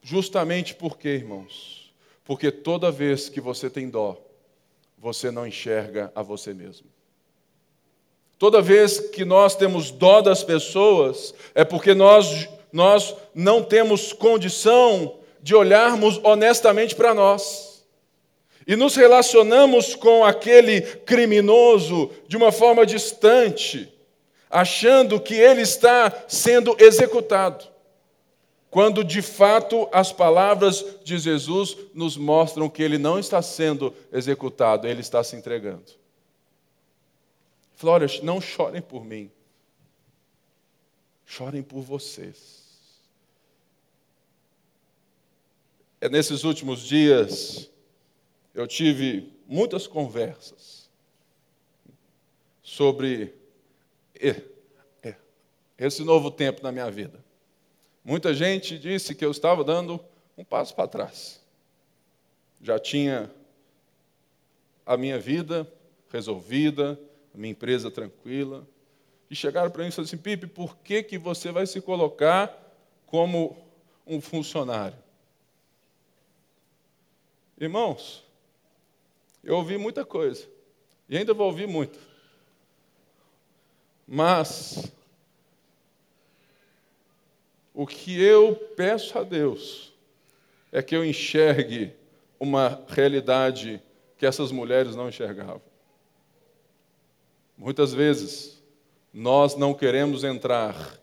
Justamente 0.00 0.74
porque, 0.74 1.08
irmãos? 1.08 1.92
Porque 2.24 2.52
toda 2.52 2.92
vez 2.92 3.28
que 3.28 3.40
você 3.40 3.68
tem 3.68 3.88
dó, 3.88 4.16
você 4.96 5.30
não 5.30 5.46
enxerga 5.46 6.12
a 6.14 6.22
você 6.22 6.54
mesmo. 6.54 6.93
Toda 8.44 8.60
vez 8.60 9.00
que 9.00 9.24
nós 9.24 9.56
temos 9.56 9.90
dó 9.90 10.20
das 10.20 10.44
pessoas, 10.44 11.32
é 11.54 11.64
porque 11.64 11.94
nós, 11.94 12.46
nós 12.70 13.16
não 13.34 13.62
temos 13.62 14.12
condição 14.12 15.14
de 15.40 15.54
olharmos 15.54 16.20
honestamente 16.22 16.94
para 16.94 17.14
nós. 17.14 17.82
E 18.66 18.76
nos 18.76 18.96
relacionamos 18.96 19.94
com 19.94 20.22
aquele 20.26 20.82
criminoso 20.82 22.10
de 22.28 22.36
uma 22.36 22.52
forma 22.52 22.84
distante, 22.84 23.90
achando 24.50 25.18
que 25.18 25.36
ele 25.36 25.62
está 25.62 26.12
sendo 26.28 26.76
executado. 26.78 27.64
Quando 28.68 29.02
de 29.02 29.22
fato 29.22 29.88
as 29.90 30.12
palavras 30.12 30.84
de 31.02 31.16
Jesus 31.16 31.78
nos 31.94 32.18
mostram 32.18 32.68
que 32.68 32.82
ele 32.82 32.98
não 32.98 33.18
está 33.18 33.40
sendo 33.40 33.94
executado, 34.12 34.86
ele 34.86 35.00
está 35.00 35.24
se 35.24 35.34
entregando. 35.34 36.03
Falou: 37.84 38.00
não 38.22 38.40
chorem 38.40 38.80
por 38.80 39.04
mim, 39.04 39.30
chorem 41.26 41.62
por 41.62 41.82
vocês. 41.82 42.64
É 46.00 46.08
nesses 46.08 46.44
últimos 46.44 46.80
dias 46.80 47.70
eu 48.54 48.66
tive 48.66 49.32
muitas 49.46 49.86
conversas 49.86 50.88
sobre 52.62 53.34
esse 55.76 56.02
novo 56.02 56.30
tempo 56.30 56.62
na 56.62 56.72
minha 56.72 56.90
vida. 56.90 57.22
Muita 58.02 58.32
gente 58.32 58.78
disse 58.78 59.14
que 59.14 59.24
eu 59.24 59.30
estava 59.30 59.62
dando 59.62 60.02
um 60.36 60.44
passo 60.44 60.74
para 60.74 60.88
trás. 60.88 61.40
Já 62.62 62.78
tinha 62.78 63.30
a 64.86 64.96
minha 64.96 65.18
vida 65.18 65.70
resolvida, 66.10 66.98
a 67.34 67.38
minha 67.38 67.50
empresa 67.50 67.90
tranquila. 67.90 68.66
E 69.28 69.34
chegaram 69.34 69.70
para 69.70 69.82
mim 69.82 69.88
e 69.88 69.92
falaram 69.92 70.06
assim: 70.06 70.16
Pipe, 70.16 70.46
por 70.46 70.76
que, 70.78 71.02
que 71.02 71.18
você 71.18 71.50
vai 71.50 71.66
se 71.66 71.80
colocar 71.80 72.56
como 73.06 73.56
um 74.06 74.20
funcionário? 74.20 74.96
Irmãos, 77.58 78.24
eu 79.42 79.56
ouvi 79.56 79.76
muita 79.76 80.04
coisa, 80.04 80.46
e 81.08 81.16
ainda 81.16 81.34
vou 81.34 81.46
ouvir 81.46 81.66
muito. 81.66 81.98
Mas, 84.06 84.92
o 87.72 87.86
que 87.86 88.20
eu 88.20 88.54
peço 88.76 89.18
a 89.18 89.22
Deus 89.22 89.92
é 90.70 90.82
que 90.82 90.94
eu 90.94 91.04
enxergue 91.04 91.92
uma 92.38 92.84
realidade 92.88 93.82
que 94.18 94.26
essas 94.26 94.52
mulheres 94.52 94.94
não 94.94 95.08
enxergavam. 95.08 95.73
Muitas 97.56 97.92
vezes, 97.92 98.62
nós 99.12 99.54
não 99.56 99.72
queremos 99.72 100.24
entrar 100.24 100.98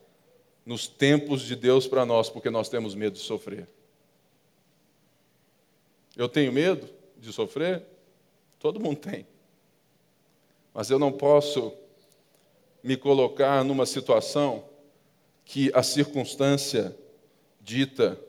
nos 0.66 0.88
tempos 0.88 1.42
de 1.42 1.56
Deus 1.56 1.88
para 1.88 2.06
nós 2.06 2.30
porque 2.30 2.50
nós 2.50 2.70
temos 2.70 2.94
medo 2.94 3.14
de 3.14 3.22
sofrer. 3.22 3.68
Eu 6.16 6.28
tenho 6.28 6.52
medo 6.52 6.88
de 7.18 7.32
sofrer? 7.32 7.84
Todo 8.60 8.80
mundo 8.80 8.98
tem. 8.98 9.26
Mas 10.74 10.90
eu 10.90 11.00
não 11.00 11.12
posso 11.12 11.74
me 12.84 12.98
colocar 12.98 13.64
numa 13.64 13.86
situação 13.86 14.66
que 15.46 15.72
a 15.74 15.84
circunstância 15.84 16.96
dita 17.60 18.20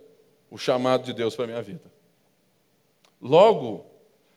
o 0.50 0.58
chamado 0.58 1.04
de 1.04 1.12
Deus 1.12 1.34
para 1.34 1.44
a 1.44 1.48
minha 1.48 1.62
vida. 1.62 1.90
Logo, 3.20 3.86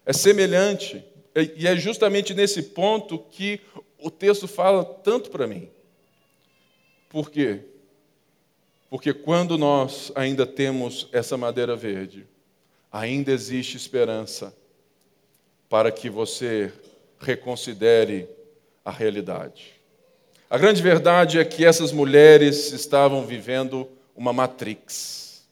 é 0.05 0.13
semelhante, 0.13 1.03
e 1.35 1.67
é 1.67 1.75
justamente 1.75 2.33
nesse 2.33 2.63
ponto 2.63 3.19
que 3.19 3.59
o 3.99 4.09
texto 4.09 4.47
fala 4.47 4.85
tanto 4.85 5.29
para 5.29 5.45
mim. 5.45 5.69
Por 7.09 7.29
quê? 7.29 7.61
Porque 8.89 9.13
quando 9.13 9.57
nós 9.57 10.11
ainda 10.15 10.45
temos 10.45 11.09
essa 11.11 11.35
madeira 11.35 11.75
verde, 11.75 12.25
ainda 12.91 13.31
existe 13.31 13.75
esperança 13.75 14.55
para 15.67 15.91
que 15.91 16.09
você 16.09 16.71
reconsidere 17.19 18.29
a 18.85 18.91
realidade. 18.91 19.73
A 20.49 20.57
grande 20.57 20.81
verdade 20.81 21.39
é 21.39 21.43
que 21.43 21.65
essas 21.65 21.91
mulheres 21.91 22.71
estavam 22.71 23.25
vivendo 23.25 23.89
uma 24.15 24.31
matrix. 24.31 25.45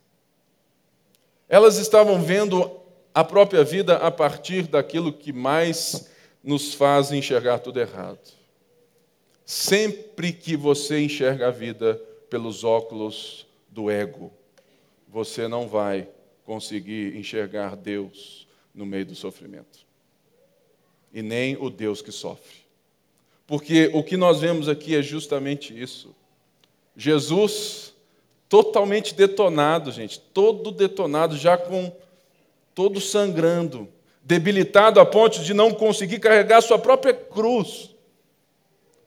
Elas 1.49 1.77
estavam 1.77 2.21
vendo 2.21 2.82
a 3.13 3.23
própria 3.23 3.63
vida 3.63 3.97
a 3.97 4.09
partir 4.09 4.67
daquilo 4.67 5.13
que 5.13 5.31
mais 5.31 6.09
nos 6.43 6.73
faz 6.73 7.11
enxergar 7.11 7.59
tudo 7.59 7.79
errado. 7.79 8.19
Sempre 9.45 10.33
que 10.33 10.55
você 10.55 10.99
enxerga 10.99 11.47
a 11.47 11.51
vida 11.51 12.01
pelos 12.29 12.63
óculos 12.63 13.45
do 13.69 13.89
ego, 13.89 14.31
você 15.07 15.47
não 15.47 15.67
vai 15.67 16.07
conseguir 16.43 17.15
enxergar 17.15 17.75
Deus 17.75 18.47
no 18.73 18.85
meio 18.85 19.05
do 19.05 19.15
sofrimento. 19.15 19.85
E 21.13 21.21
nem 21.21 21.55
o 21.57 21.69
Deus 21.69 22.01
que 22.01 22.11
sofre. 22.11 22.63
Porque 23.45 23.91
o 23.93 24.03
que 24.03 24.17
nós 24.17 24.39
vemos 24.39 24.67
aqui 24.67 24.95
é 24.95 25.01
justamente 25.01 25.79
isso. 25.79 26.15
Jesus 26.95 27.93
totalmente 28.49 29.13
detonado, 29.13 29.91
gente, 29.91 30.19
todo 30.19 30.71
detonado, 30.71 31.35
já 31.37 31.57
com 31.57 31.91
todo 32.73 32.99
sangrando, 32.99 33.87
debilitado 34.21 34.99
a 34.99 35.05
ponto 35.05 35.41
de 35.41 35.53
não 35.53 35.73
conseguir 35.73 36.19
carregar 36.19 36.61
sua 36.61 36.79
própria 36.79 37.13
cruz. 37.13 37.95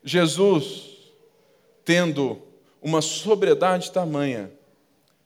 Jesus, 0.05 1.12
tendo 1.85 2.40
uma 2.81 3.00
sobriedade 3.00 3.90
tamanha 3.90 4.50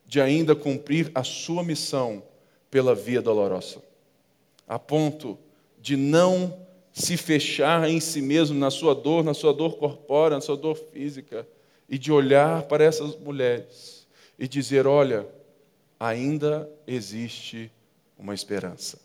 de 0.07 0.21
ainda 0.21 0.57
cumprir 0.57 1.11
a 1.15 1.23
sua 1.23 1.63
missão 1.63 2.23
pela 2.71 2.95
via 2.95 3.21
dolorosa, 3.21 3.83
a 4.67 4.79
ponto 4.79 5.39
de 5.81 5.97
não 5.97 6.67
se 6.93 7.17
fechar 7.17 7.89
em 7.89 8.01
si 8.01 8.21
mesmo, 8.21 8.59
na 8.59 8.71
sua 8.71 8.95
dor, 8.95 9.23
na 9.23 9.35
sua 9.35 9.53
dor 9.53 9.77
corpórea, 9.77 10.37
na 10.37 10.41
sua 10.41 10.57
dor 10.57 10.77
física, 10.77 11.47
e 11.89 11.99
de 11.99 12.13
olhar 12.13 12.63
para 12.63 12.85
essas 12.85 13.17
mulheres 13.17 14.07
e 14.39 14.47
dizer: 14.47 14.87
olha, 14.87 15.27
ainda 15.99 16.71
existe 16.87 17.71
uma 18.21 18.35
esperança. 18.35 19.01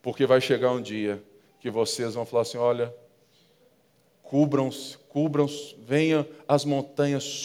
Porque 0.00 0.24
vai 0.24 0.40
chegar 0.40 0.70
um 0.70 0.80
dia 0.80 1.22
que 1.60 1.68
vocês 1.68 2.14
vão 2.14 2.24
falar 2.24 2.42
assim: 2.42 2.56
olha, 2.56 2.94
cubram-se, 4.22 4.96
cubram-se, 5.08 5.74
venham 5.80 6.24
as 6.46 6.64
montanhas 6.64 7.44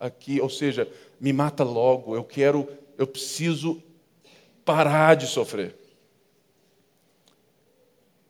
aqui, 0.00 0.40
ou 0.40 0.48
seja, 0.48 0.90
me 1.20 1.32
mata 1.32 1.62
logo, 1.62 2.16
eu 2.16 2.24
quero, 2.24 2.66
eu 2.96 3.06
preciso 3.06 3.82
parar 4.64 5.14
de 5.14 5.26
sofrer. 5.26 5.76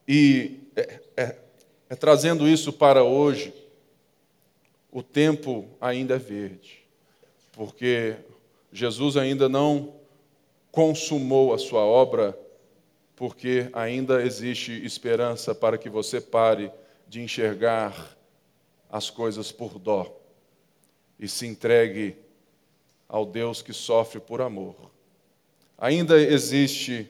E 0.07 0.59
é, 0.75 0.99
é, 1.15 1.37
é 1.89 1.95
trazendo 1.95 2.47
isso 2.47 2.71
para 2.71 3.03
hoje, 3.03 3.53
o 4.91 5.01
tempo 5.01 5.67
ainda 5.79 6.15
é 6.15 6.19
verde, 6.19 6.85
porque 7.53 8.15
Jesus 8.71 9.17
ainda 9.17 9.49
não 9.49 9.96
consumou 10.77 11.55
a 11.55 11.57
sua 11.57 11.79
obra, 11.79 12.37
porque 13.15 13.67
ainda 13.73 14.21
existe 14.21 14.71
esperança 14.85 15.55
para 15.55 15.75
que 15.75 15.89
você 15.89 16.21
pare 16.21 16.71
de 17.07 17.19
enxergar 17.19 18.15
as 18.87 19.09
coisas 19.09 19.51
por 19.51 19.79
dó 19.79 20.15
e 21.19 21.27
se 21.27 21.47
entregue 21.47 22.15
ao 23.09 23.25
Deus 23.25 23.63
que 23.63 23.73
sofre 23.73 24.19
por 24.19 24.39
amor. 24.39 24.75
Ainda 25.79 26.21
existe 26.21 27.09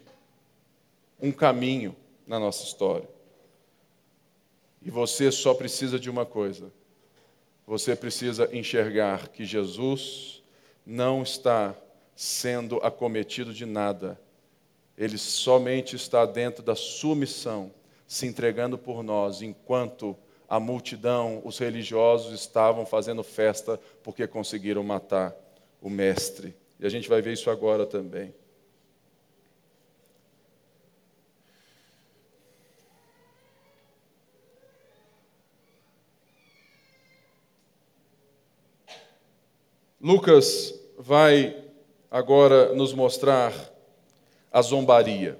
um 1.21 1.33
caminho 1.33 1.93
na 2.25 2.39
nossa 2.39 2.63
história. 2.63 3.09
E 4.81 4.89
você 4.89 5.29
só 5.29 5.53
precisa 5.53 5.99
de 5.99 6.09
uma 6.09 6.25
coisa. 6.25 6.71
Você 7.65 7.97
precisa 7.97 8.47
enxergar 8.55 9.27
que 9.27 9.43
Jesus 9.43 10.41
não 10.85 11.21
está 11.21 11.75
sendo 12.17 12.77
acometido 12.77 13.53
de 13.53 13.63
nada. 13.63 14.19
Ele 14.97 15.19
somente 15.19 15.95
está 15.95 16.25
dentro 16.25 16.63
da 16.63 16.75
sua 16.75 17.15
missão, 17.15 17.71
se 18.07 18.25
entregando 18.25 18.75
por 18.75 19.03
nós, 19.03 19.43
enquanto 19.43 20.17
a 20.49 20.59
multidão, 20.59 21.43
os 21.45 21.59
religiosos 21.59 22.33
estavam 22.33 22.87
fazendo 22.87 23.23
festa 23.23 23.79
porque 24.01 24.25
conseguiram 24.25 24.83
matar 24.83 25.35
o 25.79 25.91
Mestre. 25.91 26.55
E 26.79 26.87
a 26.87 26.89
gente 26.89 27.07
vai 27.07 27.21
ver 27.21 27.33
isso 27.33 27.51
agora 27.51 27.85
também. 27.85 28.33
Lucas 40.01 40.73
vai 40.97 41.66
agora 42.09 42.73
nos 42.73 42.93
mostrar 42.93 43.53
a 44.51 44.61
zombaria. 44.61 45.37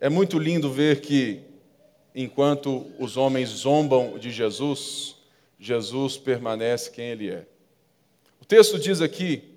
É 0.00 0.08
muito 0.08 0.38
lindo 0.38 0.70
ver 0.70 1.00
que, 1.00 1.40
enquanto 2.14 2.86
os 2.98 3.16
homens 3.16 3.48
zombam 3.48 4.18
de 4.18 4.30
Jesus, 4.30 5.16
Jesus 5.58 6.18
permanece 6.18 6.90
quem 6.90 7.06
ele 7.06 7.30
é. 7.30 7.46
O 8.40 8.44
texto 8.44 8.78
diz 8.78 9.00
aqui: 9.00 9.54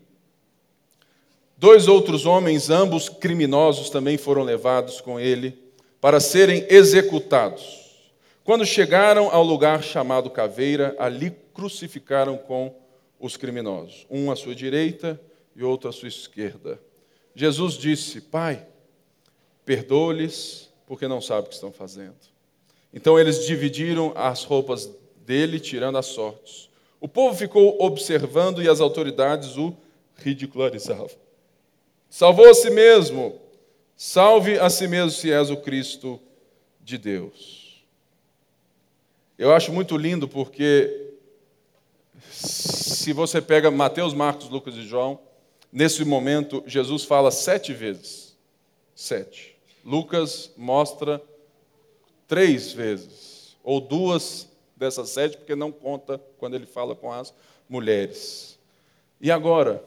dois 1.58 1.88
outros 1.88 2.26
homens, 2.26 2.70
ambos 2.70 3.10
criminosos, 3.10 3.90
também 3.90 4.18
foram 4.18 4.44
levados 4.44 5.02
com 5.02 5.20
ele 5.20 5.58
para 6.00 6.20
serem 6.20 6.66
executados. 6.70 7.88
Quando 8.44 8.66
chegaram 8.66 9.30
ao 9.30 9.44
lugar 9.44 9.84
chamado 9.84 10.30
Caveira, 10.30 10.96
ali 10.98 11.36
crucificaram 11.54 12.38
com 12.38 12.74
os 13.20 13.38
criminosos, 13.38 14.06
um 14.10 14.32
à 14.32 14.36
sua 14.36 14.56
direita 14.56 15.20
e 15.56 15.64
outro 15.64 15.90
à 15.90 15.92
sua 15.92 16.08
esquerda. 16.08 16.80
Jesus 17.34 17.76
disse: 17.76 18.22
Pai, 18.22 18.68
perdoa-lhes, 19.66 20.70
porque 20.86 21.08
não 21.08 21.22
sabem 21.22 21.46
o 21.46 21.48
que 21.48 21.56
estão 21.56 21.72
fazendo. 21.72 22.16
Então 22.94 23.20
eles 23.20 23.46
dividiram 23.46 24.14
as 24.16 24.44
roupas 24.44 24.90
dele, 25.26 25.60
tirando 25.60 25.98
as 25.98 26.08
sortes. 26.08 26.70
O 27.00 27.08
povo 27.08 27.38
ficou 27.38 27.82
observando 27.82 28.62
e 28.62 28.70
as 28.70 28.80
autoridades 28.80 29.58
o 29.58 29.76
ridicularizavam. 30.16 31.10
Salvou 32.10 32.50
a 32.50 32.54
si 32.54 32.70
mesmo, 32.70 33.40
salve 33.96 34.58
a 34.58 34.70
si 34.70 34.88
mesmo 34.88 35.12
se 35.12 35.32
és 35.32 35.50
o 35.50 35.58
Cristo 35.58 36.20
de 36.82 36.98
Deus. 36.98 37.86
Eu 39.38 39.54
acho 39.54 39.72
muito 39.72 39.96
lindo 39.98 40.28
porque 40.28 41.12
se 43.08 43.14
você 43.14 43.42
pega 43.42 43.72
Mateus, 43.72 44.14
Marcos, 44.14 44.50
Lucas 44.50 44.76
e 44.76 44.86
João, 44.86 45.18
nesse 45.72 46.04
momento 46.04 46.62
Jesus 46.68 47.06
fala 47.06 47.32
sete 47.32 47.72
vezes. 47.72 48.36
Sete. 48.94 49.56
Lucas 49.82 50.52
mostra 50.58 51.24
três 52.28 52.74
vezes, 52.74 53.56
ou 53.64 53.80
duas 53.80 54.50
dessas 54.76 55.08
sete, 55.08 55.38
porque 55.38 55.56
não 55.56 55.72
conta 55.72 56.22
quando 56.38 56.56
ele 56.56 56.66
fala 56.66 56.98
com 56.98 57.10
as 57.10 57.34
mulheres. 57.70 58.60
E 59.22 59.32
agora, 59.32 59.82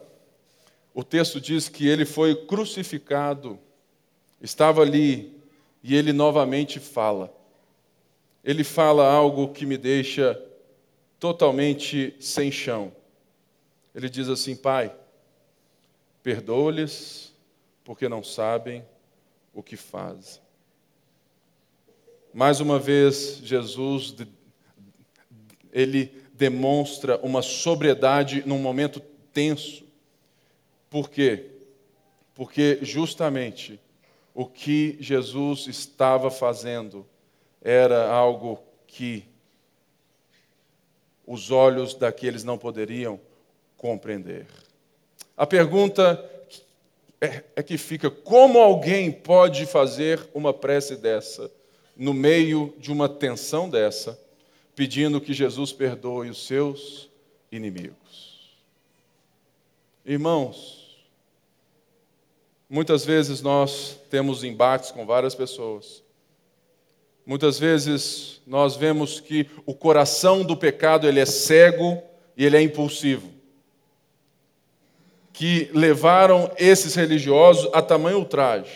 o 0.91 1.03
texto 1.03 1.39
diz 1.39 1.69
que 1.69 1.87
ele 1.87 2.05
foi 2.05 2.33
crucificado, 2.47 3.59
estava 4.41 4.81
ali 4.81 5.31
e 5.83 5.95
ele 5.95 6.11
novamente 6.11 6.79
fala. 6.79 7.31
Ele 8.43 8.63
fala 8.63 9.07
algo 9.07 9.49
que 9.49 9.67
me 9.67 9.77
deixa 9.77 10.43
totalmente 11.19 12.15
sem 12.19 12.51
chão. 12.51 12.91
Ele 13.93 14.09
diz 14.09 14.29
assim: 14.29 14.55
Pai, 14.55 14.95
perdoa-lhes, 16.23 17.33
porque 17.83 18.07
não 18.07 18.23
sabem 18.23 18.85
o 19.53 19.61
que 19.61 19.75
fazem. 19.75 20.41
Mais 22.33 22.59
uma 22.61 22.79
vez, 22.79 23.41
Jesus 23.43 24.15
ele 25.71 26.23
demonstra 26.33 27.17
uma 27.21 27.41
sobriedade 27.41 28.43
num 28.45 28.59
momento 28.59 28.99
tenso. 29.33 29.85
Por 30.89 31.09
quê? 31.09 31.51
Porque 32.33 32.79
justamente 32.81 33.79
o 34.33 34.45
que 34.45 34.97
Jesus 34.99 35.67
estava 35.67 36.31
fazendo 36.31 37.05
era 37.61 38.09
algo 38.09 38.59
que 38.87 39.25
os 41.25 41.51
olhos 41.51 41.93
daqueles 41.93 42.43
não 42.43 42.57
poderiam 42.57 43.19
compreender. 43.81 44.45
A 45.35 45.47
pergunta 45.47 46.23
é, 47.19 47.43
é, 47.55 47.63
que 47.63 47.77
fica: 47.77 48.11
como 48.11 48.59
alguém 48.59 49.11
pode 49.11 49.65
fazer 49.65 50.19
uma 50.33 50.53
prece 50.53 50.95
dessa, 50.95 51.51
no 51.97 52.13
meio 52.13 52.73
de 52.77 52.91
uma 52.91 53.09
tensão 53.09 53.67
dessa, 53.67 54.19
pedindo 54.75 55.19
que 55.19 55.33
Jesus 55.33 55.73
perdoe 55.73 56.29
os 56.29 56.45
seus 56.45 57.09
inimigos? 57.51 58.55
Irmãos, 60.05 60.81
Muitas 62.73 63.03
vezes 63.03 63.41
nós 63.41 63.99
temos 64.09 64.45
embates 64.45 64.91
com 64.91 65.05
várias 65.05 65.35
pessoas. 65.35 66.01
Muitas 67.25 67.59
vezes 67.59 68.39
nós 68.47 68.77
vemos 68.77 69.19
que 69.19 69.45
o 69.65 69.73
coração 69.73 70.41
do 70.41 70.55
pecado 70.55 71.05
ele 71.05 71.19
é 71.19 71.25
cego 71.25 72.01
e 72.37 72.45
ele 72.45 72.55
é 72.55 72.61
impulsivo. 72.61 73.29
Que 75.41 75.71
levaram 75.73 76.51
esses 76.55 76.93
religiosos 76.93 77.67
a 77.73 77.81
tamanho 77.81 78.19
ultraje. 78.19 78.69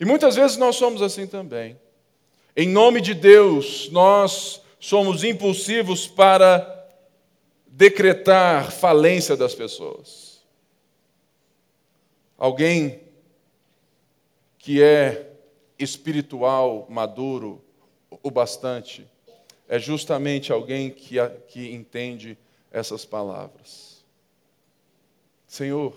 E 0.00 0.06
muitas 0.06 0.36
vezes 0.36 0.56
nós 0.56 0.76
somos 0.76 1.02
assim 1.02 1.26
também. 1.26 1.78
Em 2.56 2.66
nome 2.66 2.98
de 3.02 3.12
Deus, 3.12 3.90
nós 3.92 4.62
somos 4.80 5.22
impulsivos 5.22 6.08
para 6.08 6.88
decretar 7.66 8.72
falência 8.72 9.36
das 9.36 9.54
pessoas. 9.54 10.40
Alguém 12.38 13.02
que 14.56 14.82
é 14.82 15.30
espiritual, 15.78 16.86
maduro 16.88 17.62
o 18.22 18.30
bastante, 18.30 19.06
é 19.68 19.78
justamente 19.78 20.54
alguém 20.54 20.88
que, 20.88 21.16
que 21.48 21.70
entende 21.70 22.38
essas 22.72 23.04
palavras. 23.04 23.91
Senhor, 25.52 25.94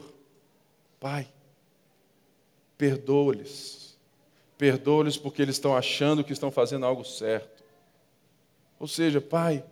Pai, 1.00 1.30
perdoa-lhes. 2.78 3.98
Perdoa-lhes 4.58 5.16
porque 5.16 5.42
eles 5.42 5.56
estão 5.56 5.74
achando 5.74 6.26
que 6.26 6.34
estão 6.34 6.52
fazendo 6.52 6.86
algo 6.86 7.06
certo. 7.06 7.64
Ou 8.78 8.86
seja, 8.86 9.22
Pai, 9.22 9.64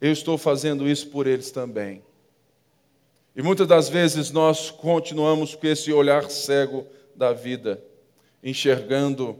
eu 0.00 0.12
estou 0.12 0.38
fazendo 0.38 0.88
isso 0.88 1.08
por 1.08 1.26
eles 1.26 1.50
também. 1.50 2.00
E 3.34 3.42
muitas 3.42 3.66
das 3.66 3.88
vezes 3.88 4.30
nós 4.30 4.70
continuamos 4.70 5.56
com 5.56 5.66
esse 5.66 5.92
olhar 5.92 6.30
cego 6.30 6.86
da 7.12 7.32
vida, 7.32 7.82
enxergando 8.40 9.36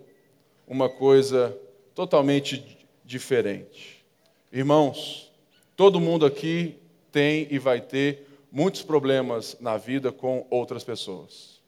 uma 0.66 0.88
coisa 0.88 1.56
totalmente 1.94 2.84
diferente. 3.04 4.04
Irmãos, 4.52 5.32
todo 5.76 6.00
mundo 6.00 6.26
aqui 6.26 6.74
tem 7.12 7.46
e 7.48 7.60
vai 7.60 7.80
ter 7.80 8.26
muitos 8.56 8.82
problemas 8.82 9.54
na 9.60 9.76
vida 9.76 10.10
com 10.10 10.46
outras 10.48 10.82
pessoas. 10.82 11.60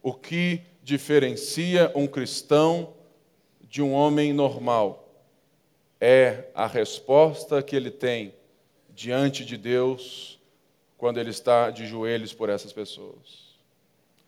O 0.00 0.14
que 0.14 0.60
diferencia 0.84 1.90
um 1.96 2.06
cristão 2.06 2.94
de 3.60 3.82
um 3.82 3.92
homem 3.92 4.32
normal 4.32 5.12
é 6.00 6.44
a 6.54 6.68
resposta 6.68 7.60
que 7.60 7.74
ele 7.74 7.90
tem 7.90 8.32
diante 8.90 9.44
de 9.44 9.56
Deus 9.56 10.38
quando 10.96 11.18
ele 11.18 11.30
está 11.30 11.70
de 11.70 11.88
joelhos 11.88 12.32
por 12.32 12.48
essas 12.48 12.72
pessoas. 12.72 13.58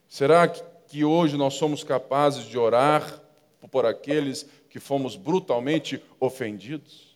Será 0.09 0.49
que 0.49 1.05
hoje 1.05 1.37
nós 1.37 1.55
somos 1.55 1.85
capazes 1.85 2.45
de 2.45 2.59
orar 2.59 3.23
por 3.71 3.87
aqueles 3.87 4.49
que 4.69 4.81
fomos 4.81 5.15
brutalmente 5.15 6.03
ofendidos? 6.19 7.14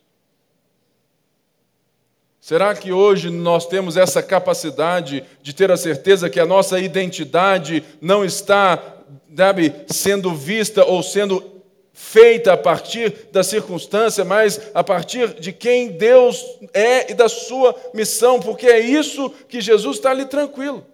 Será 2.41 2.73
que 2.73 2.91
hoje 2.91 3.29
nós 3.29 3.67
temos 3.67 3.97
essa 3.97 4.23
capacidade 4.23 5.23
de 5.41 5.53
ter 5.53 5.71
a 5.71 5.77
certeza 5.77 6.29
que 6.29 6.39
a 6.39 6.45
nossa 6.45 6.79
identidade 6.79 7.83
não 8.01 8.23
está 8.23 8.97
sabe, 9.35 9.73
sendo 9.87 10.33
vista 10.33 10.85
ou 10.85 11.01
sendo 11.01 11.59
feita 11.93 12.53
a 12.53 12.57
partir 12.57 13.27
da 13.31 13.43
circunstância, 13.43 14.23
mas 14.23 14.71
a 14.73 14.83
partir 14.83 15.39
de 15.39 15.51
quem 15.51 15.89
Deus 15.89 16.43
é 16.73 17.11
e 17.11 17.13
da 17.13 17.27
sua 17.27 17.75
missão, 17.93 18.39
porque 18.39 18.67
é 18.67 18.79
isso 18.79 19.29
que 19.47 19.59
Jesus 19.59 19.97
está 19.97 20.11
ali 20.11 20.25
tranquilo, 20.25 20.85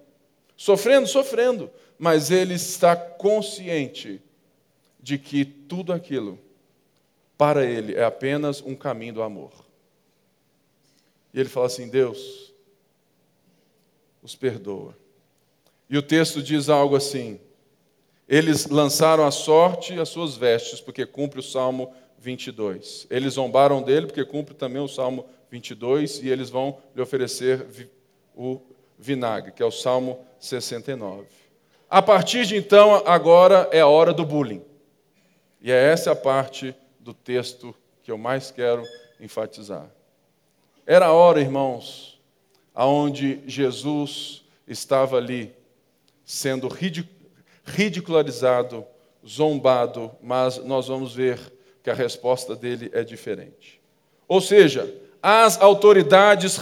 sofrendo, 0.57 1.07
sofrendo, 1.07 1.69
mas 1.97 2.31
ele 2.31 2.55
está 2.55 2.95
consciente 2.95 4.21
de 4.99 5.17
que 5.17 5.45
tudo 5.45 5.93
aquilo, 5.93 6.39
para 7.37 7.63
ele, 7.63 7.93
é 7.93 8.03
apenas 8.03 8.61
um 8.61 8.75
caminho 8.75 9.13
do 9.13 9.21
amor. 9.21 9.64
E 11.35 11.39
ele 11.39 11.49
fala 11.49 11.65
assim: 11.65 11.89
Deus, 11.89 12.53
os 14.23 14.35
perdoa. 14.35 14.97
E 15.89 15.97
o 15.97 16.01
texto 16.01 16.41
diz 16.41 16.69
algo 16.69 16.95
assim: 16.95 17.41
eles 18.27 18.67
lançaram 18.67 19.27
a 19.27 19.31
sorte 19.31 19.99
as 19.99 20.07
suas 20.07 20.37
vestes, 20.37 20.79
porque 20.79 21.05
cumpre 21.05 21.41
o 21.41 21.43
Salmo 21.43 21.93
22. 22.17 23.05
Eles 23.09 23.33
zombaram 23.33 23.83
dele, 23.83 24.07
porque 24.07 24.23
cumpre 24.23 24.55
também 24.55 24.81
o 24.81 24.87
Salmo 24.87 25.25
22, 25.51 26.23
e 26.23 26.29
eles 26.29 26.49
vão 26.49 26.77
lhe 26.95 27.01
oferecer 27.01 27.67
o 28.33 28.61
vinagre, 28.97 29.51
que 29.51 29.61
é 29.61 29.65
o 29.65 29.71
Salmo 29.71 30.25
69. 30.39 31.27
A 31.89 32.01
partir 32.01 32.45
de 32.45 32.55
então, 32.55 33.03
agora 33.05 33.67
é 33.73 33.81
a 33.81 33.87
hora 33.87 34.13
do 34.13 34.25
bullying. 34.25 34.63
E 35.61 35.69
é 35.69 35.91
essa 35.91 36.13
a 36.13 36.15
parte 36.15 36.73
do 36.97 37.13
texto 37.13 37.75
que 38.01 38.11
eu 38.11 38.17
mais 38.17 38.51
quero 38.51 38.83
enfatizar. 39.19 39.91
Era 40.85 41.07
a 41.07 41.13
hora, 41.13 41.41
irmãos, 41.41 42.19
aonde 42.73 43.41
Jesus 43.47 44.43
estava 44.67 45.17
ali 45.17 45.51
sendo 46.23 46.69
ridicularizado, 47.65 48.85
zombado, 49.27 50.11
mas 50.21 50.57
nós 50.57 50.87
vamos 50.87 51.15
ver 51.15 51.39
que 51.81 51.89
a 51.89 51.93
resposta 51.93 52.55
dele 52.55 52.91
é 52.93 53.03
diferente. 53.03 53.81
Ou 54.27 54.39
seja, 54.39 54.93
as 55.21 55.59
autoridades 55.59 56.59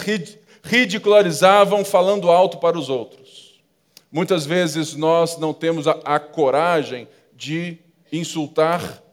ridicularizavam 0.64 1.84
falando 1.84 2.32
alto 2.32 2.58
para 2.60 2.78
os 2.78 2.88
outros. 2.90 3.62
Muitas 4.10 4.46
vezes 4.46 4.96
nós 4.96 5.38
não 5.38 5.54
temos 5.54 5.88
a, 5.88 6.00
a 6.06 6.20
coragem 6.20 7.08
de 7.34 7.78
insultar 8.12 9.04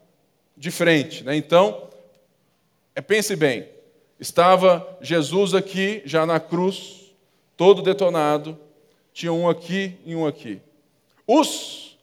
de 0.56 0.70
frente. 0.70 1.24
Né? 1.24 1.34
Então, 1.36 1.88
é, 2.94 3.00
pense 3.00 3.34
bem: 3.34 3.66
estava 4.20 4.86
Jesus 5.00 5.54
aqui, 5.54 6.02
já 6.04 6.26
na 6.26 6.38
cruz, 6.38 7.12
todo 7.56 7.82
detonado, 7.82 8.58
tinha 9.12 9.32
um 9.32 9.48
aqui 9.48 9.96
e 10.04 10.14
um 10.14 10.26
aqui. 10.26 10.60
Os 11.26 11.98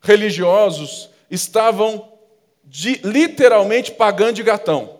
religiosos 0.00 1.08
estavam 1.30 2.12
de, 2.64 3.00
literalmente 3.02 3.92
pagando 3.92 4.34
de 4.34 4.42
gatão. 4.42 4.96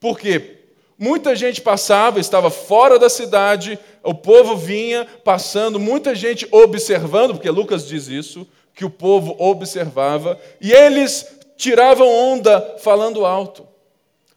Por 0.00 0.18
quê? 0.18 0.58
Muita 0.98 1.34
gente 1.34 1.60
passava, 1.60 2.20
estava 2.20 2.50
fora 2.50 2.98
da 2.98 3.08
cidade, 3.08 3.78
o 4.02 4.14
povo 4.14 4.56
vinha 4.56 5.06
passando, 5.24 5.80
muita 5.80 6.14
gente 6.14 6.46
observando, 6.50 7.34
porque 7.34 7.50
Lucas 7.50 7.86
diz 7.86 8.08
isso, 8.08 8.46
que 8.74 8.84
o 8.84 8.90
povo 8.90 9.36
observava, 9.38 10.38
e 10.60 10.72
eles 10.72 11.26
tiravam 11.56 12.08
onda 12.08 12.76
falando 12.78 13.26
alto. 13.26 13.71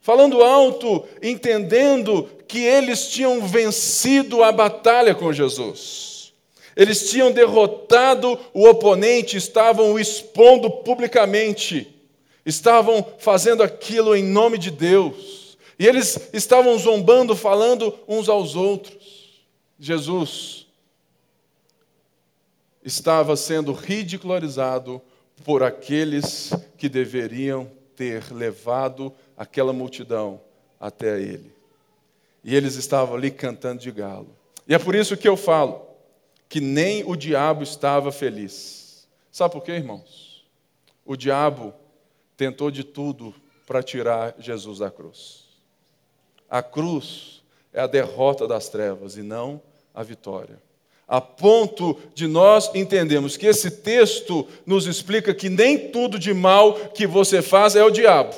Falando 0.06 0.44
alto, 0.44 1.04
entendendo 1.20 2.30
que 2.48 2.60
eles 2.60 3.08
tinham 3.08 3.42
vencido 3.48 4.44
a 4.44 4.52
batalha 4.52 5.16
com 5.16 5.34
Jesus. 5.34 6.32
Eles 6.76 7.10
tinham 7.10 7.32
derrotado 7.32 8.40
o 8.54 8.70
oponente, 8.70 9.36
estavam 9.36 9.94
o 9.94 10.00
expondo 10.00 10.70
publicamente, 10.70 11.92
estavam 12.46 13.04
fazendo 13.18 13.64
aquilo 13.64 14.16
em 14.16 14.24
nome 14.24 14.60
de 14.60 14.70
Deus. 14.70 15.58
E 15.80 15.88
eles 15.88 16.30
estavam 16.32 16.78
zombando, 16.78 17.36
falando 17.36 17.92
uns 18.08 18.30
aos 18.30 18.56
outros. 18.56 19.44
Jesus 19.80 20.68
estava 22.84 23.36
sendo 23.36 23.74
ridicularizado 23.74 25.02
por 25.44 25.64
aqueles 25.64 26.54
que 26.78 26.88
deveriam 26.88 27.68
ter 27.96 28.32
levado 28.32 29.12
aquela 29.38 29.74
multidão 29.74 30.42
até 30.80 31.22
ele. 31.22 31.54
E 32.44 32.56
eles 32.56 32.76
estavam 32.76 33.16
ali 33.16 33.32
cantando 33.32 33.82
de 33.82 33.92
galo. 33.92 34.30
E 34.68 34.74
é 34.74 34.80
por 34.80 34.96
isso 34.96 35.18
que 35.18 35.28
eu 35.28 35.36
falo 35.36 35.86
que 36.48 36.60
nem 36.60 37.04
o 37.04 37.16
diabo 37.16 37.64
estava 37.64 38.12
feliz. 38.12 39.08
Sabe 39.32 39.54
por 39.54 39.64
quê, 39.64 39.74
irmãos? 39.74 40.46
O 41.06 41.16
diabo 41.16 41.74
tentou 42.38 42.72
de 42.72 42.84
tudo 42.84 43.34
para 43.66 43.84
tirar 43.84 44.36
Jesus 44.40 44.80
da 44.80 44.92
cruz. 44.92 45.46
A 46.50 46.62
cruz 46.62 47.44
é 47.74 47.82
a 47.82 47.88
derrota 47.88 48.48
das 48.48 48.70
trevas 48.70 49.18
e 49.18 49.24
não 49.24 49.62
a 49.94 50.04
vitória. 50.04 50.62
A 51.08 51.22
ponto 51.22 51.98
de 52.14 52.28
nós 52.28 52.74
entendermos 52.74 53.38
que 53.38 53.46
esse 53.46 53.70
texto 53.70 54.48
nos 54.66 54.88
explica 54.88 55.34
que 55.34 55.50
nem 55.50 55.92
tudo 55.92 56.18
de 56.18 56.34
mal 56.34 56.74
que 56.90 57.06
você 57.06 57.42
faz 57.42 57.76
é 57.76 57.84
o 57.84 57.92
diabo. 57.92 58.36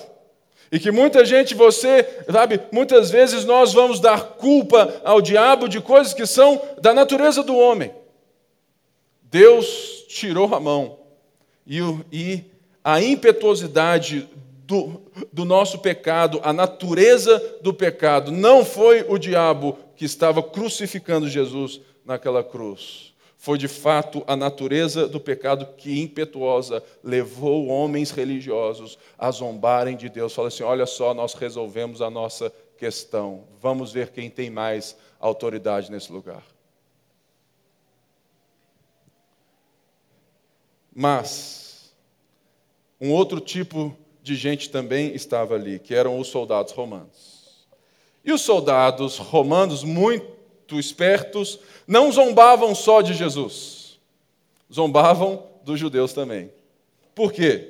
E 0.71 0.79
que 0.79 0.91
muita 0.91 1.23
gente, 1.23 1.55
você, 1.55 2.05
sabe, 2.29 2.59
muitas 2.71 3.09
vezes 3.09 3.45
nós 3.45 3.73
vamos 3.73 3.99
dar 3.99 4.21
culpa 4.21 5.01
ao 5.03 5.21
diabo 5.21 5.67
de 5.67 5.79
coisas 5.79 6.13
que 6.13 6.25
são 6.25 6.61
da 6.81 6.93
natureza 6.93 7.41
do 7.41 7.55
homem. 7.55 7.91
Deus 9.23 10.05
tirou 10.07 10.53
a 10.53 10.59
mão 10.59 10.99
e, 11.65 11.79
e 12.11 12.43
a 12.83 13.01
impetuosidade 13.01 14.27
do, 14.65 15.01
do 15.31 15.45
nosso 15.45 15.79
pecado, 15.79 16.41
a 16.43 16.51
natureza 16.51 17.41
do 17.61 17.73
pecado, 17.73 18.31
não 18.31 18.65
foi 18.65 19.05
o 19.07 19.17
diabo 19.17 19.77
que 19.95 20.03
estava 20.05 20.43
crucificando 20.43 21.29
Jesus 21.29 21.79
naquela 22.05 22.43
cruz. 22.43 23.13
Foi 23.37 23.57
de 23.57 23.67
fato 23.67 24.23
a 24.25 24.35
natureza 24.35 25.07
do 25.07 25.19
pecado 25.19 25.67
que 25.77 26.01
impetuosa 26.01 26.83
levou 27.03 27.67
homens 27.67 28.09
religiosos 28.09 28.97
a 29.17 29.29
zombarem 29.29 29.95
de 29.95 30.09
Deus. 30.09 30.33
Fala 30.33 30.47
assim: 30.47 30.63
olha 30.63 30.87
só, 30.87 31.13
nós 31.13 31.35
resolvemos 31.35 32.01
a 32.01 32.09
nossa 32.09 32.51
questão. 32.77 33.43
Vamos 33.61 33.93
ver 33.93 34.09
quem 34.09 34.29
tem 34.29 34.49
mais 34.49 34.97
autoridade 35.19 35.91
nesse 35.91 36.11
lugar. 36.11 36.43
Mas, 40.93 41.93
um 42.99 43.11
outro 43.11 43.39
tipo 43.39 43.95
de 44.23 44.35
gente 44.35 44.71
também 44.71 45.13
estava 45.13 45.53
ali, 45.53 45.77
que 45.77 45.93
eram 45.93 46.19
os 46.19 46.27
soldados 46.27 46.73
romanos. 46.73 47.67
E 48.25 48.33
os 48.33 48.41
soldados 48.41 49.19
romanos, 49.19 49.83
muito 49.83 50.36
espertos, 50.75 51.59
não 51.87 52.11
zombavam 52.11 52.75
só 52.75 53.01
de 53.01 53.13
Jesus, 53.13 53.99
zombavam 54.71 55.43
dos 55.63 55.79
judeus 55.79 56.13
também. 56.13 56.51
Por 57.15 57.31
quê? 57.31 57.69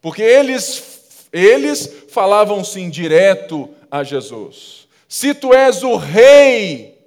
Porque 0.00 0.22
eles, 0.22 1.26
eles 1.32 2.04
falavam 2.08 2.64
sim 2.64 2.88
direto 2.88 3.68
a 3.90 4.02
Jesus: 4.02 4.88
Se 5.08 5.34
tu 5.34 5.52
és 5.52 5.82
o 5.82 5.96
rei 5.96 6.98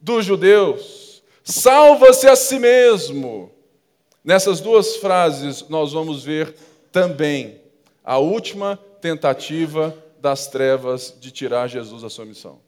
dos 0.00 0.24
judeus, 0.24 1.22
salva-se 1.44 2.26
a 2.28 2.36
si 2.36 2.58
mesmo. 2.58 3.50
Nessas 4.24 4.60
duas 4.60 4.96
frases, 4.96 5.68
nós 5.68 5.92
vamos 5.92 6.22
ver 6.22 6.54
também 6.92 7.60
a 8.04 8.18
última 8.18 8.78
tentativa 9.00 9.96
das 10.20 10.46
trevas 10.46 11.16
de 11.18 11.32
tirar 11.32 11.68
Jesus 11.68 12.02
da 12.02 12.08
sua 12.08 12.24
missão. 12.24 12.60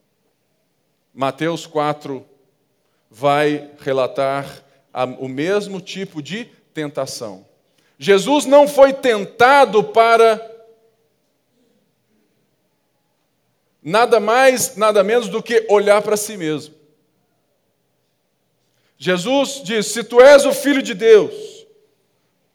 Mateus 1.15 1.65
4 1.65 2.27
vai 3.09 3.71
relatar 3.79 4.65
o 5.21 5.29
mesmo 5.29 5.81
tipo 5.81 6.21
de 6.21 6.47
tentação. 6.75 7.47
Jesus 7.97 8.45
não 8.45 8.67
foi 8.67 8.93
tentado 8.93 9.85
para 9.85 10.51
nada 13.81 14.19
mais, 14.19 14.77
nada 14.77 15.05
menos 15.05 15.29
do 15.29 15.41
que 15.41 15.65
olhar 15.69 16.03
para 16.03 16.17
si 16.17 16.37
mesmo. 16.37 16.75
Jesus 18.99 19.63
diz: 19.63 19.87
Se 19.87 20.03
tu 20.03 20.21
és 20.21 20.45
o 20.45 20.53
filho 20.53 20.83
de 20.83 20.95
Deus, 20.95 21.65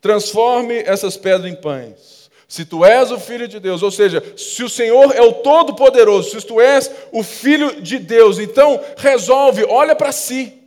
transforme 0.02 0.80
essas 0.80 1.16
pedras 1.16 1.50
em 1.50 1.56
pães. 1.56 2.19
Se 2.50 2.66
tu 2.66 2.84
és 2.84 3.12
o 3.12 3.20
filho 3.20 3.48
de 3.48 3.60
Deus, 3.60 3.84
ou 3.84 3.92
seja, 3.92 4.24
se 4.36 4.64
o 4.64 4.70
Senhor 4.70 5.16
é 5.16 5.22
o 5.22 5.34
Todo-Poderoso, 5.34 6.32
se 6.32 6.48
tu 6.48 6.60
és 6.60 6.92
o 7.12 7.22
filho 7.22 7.80
de 7.80 8.00
Deus, 8.00 8.40
então 8.40 8.82
resolve, 8.98 9.64
olha 9.66 9.96
para 9.96 10.12
si. 10.12 10.60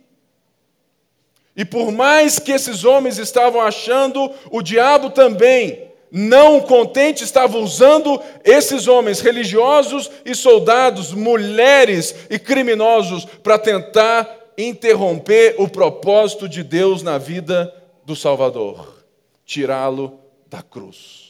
E 1.53 1.65
por 1.65 1.91
mais 1.91 2.39
que 2.39 2.53
esses 2.53 2.85
homens 2.85 3.17
estavam 3.17 3.59
achando, 3.59 4.31
o 4.49 4.61
diabo 4.61 5.09
também, 5.09 5.89
não 6.09 6.61
contente, 6.61 7.21
estava 7.21 7.57
usando 7.57 8.17
esses 8.45 8.87
homens 8.87 9.19
religiosos 9.19 10.09
e 10.23 10.33
soldados, 10.33 11.13
mulheres 11.13 12.15
e 12.29 12.39
criminosos, 12.39 13.25
para 13.25 13.59
tentar 13.59 14.53
interromper 14.57 15.55
o 15.57 15.67
propósito 15.67 16.47
de 16.47 16.63
Deus 16.63 17.03
na 17.03 17.17
vida 17.17 17.75
do 18.05 18.15
Salvador, 18.15 19.03
tirá-lo 19.45 20.17
da 20.47 20.61
cruz. 20.61 21.22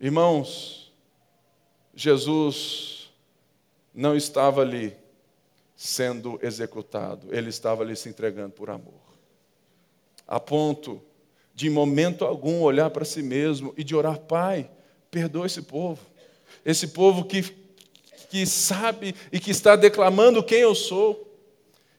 Irmãos, 0.00 0.92
Jesus 1.94 3.12
não 3.94 4.16
estava 4.16 4.60
ali 4.60 4.94
sendo 5.76 6.38
executado, 6.42 7.28
ele 7.34 7.48
estava 7.48 7.82
ali 7.82 7.94
se 7.94 8.08
entregando 8.08 8.50
por 8.50 8.70
amor. 8.70 9.00
A 10.26 10.40
ponto 10.40 11.00
de, 11.54 11.68
em 11.68 11.70
momento 11.70 12.24
algum, 12.24 12.60
olhar 12.62 12.90
para 12.90 13.04
si 13.04 13.22
mesmo 13.22 13.72
e 13.76 13.84
de 13.84 13.94
orar: 13.94 14.18
Pai, 14.18 14.68
perdoa 15.10 15.46
esse 15.46 15.62
povo. 15.62 16.00
Esse 16.64 16.88
povo 16.88 17.24
que, 17.24 17.42
que 18.30 18.46
sabe 18.46 19.14
e 19.30 19.38
que 19.38 19.50
está 19.50 19.76
declamando 19.76 20.42
quem 20.42 20.60
eu 20.60 20.74
sou. 20.74 21.30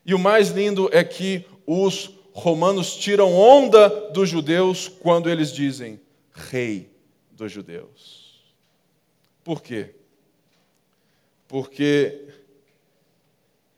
E 0.05 0.13
o 0.13 0.19
mais 0.19 0.49
lindo 0.49 0.89
é 0.91 1.03
que 1.03 1.45
os 1.65 2.11
romanos 2.33 2.95
tiram 2.95 3.33
onda 3.33 3.87
dos 4.11 4.27
judeus 4.27 4.87
quando 4.87 5.29
eles 5.29 5.51
dizem: 5.51 6.01
Rei 6.33 6.94
dos 7.35 7.51
judeus. 7.51 8.43
Por 9.43 9.61
quê? 9.61 9.93
Porque 11.47 12.27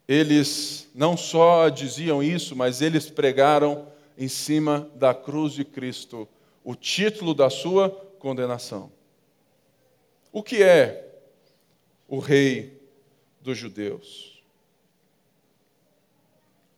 eles 0.07 0.89
não 0.95 1.17
só 1.17 1.67
diziam 1.67 2.23
isso, 2.23 2.55
mas 2.55 2.81
eles 2.81 3.09
pregaram 3.09 3.87
em 4.17 4.27
cima 4.27 4.89
da 4.95 5.13
cruz 5.13 5.53
de 5.53 5.65
Cristo 5.65 6.27
o 6.63 6.73
título 6.75 7.33
da 7.33 7.49
sua 7.49 7.89
condenação. 8.19 8.91
O 10.31 10.41
que 10.41 10.63
é 10.63 11.19
o 12.07 12.19
rei 12.19 12.81
dos 13.41 13.57
judeus? 13.57 14.41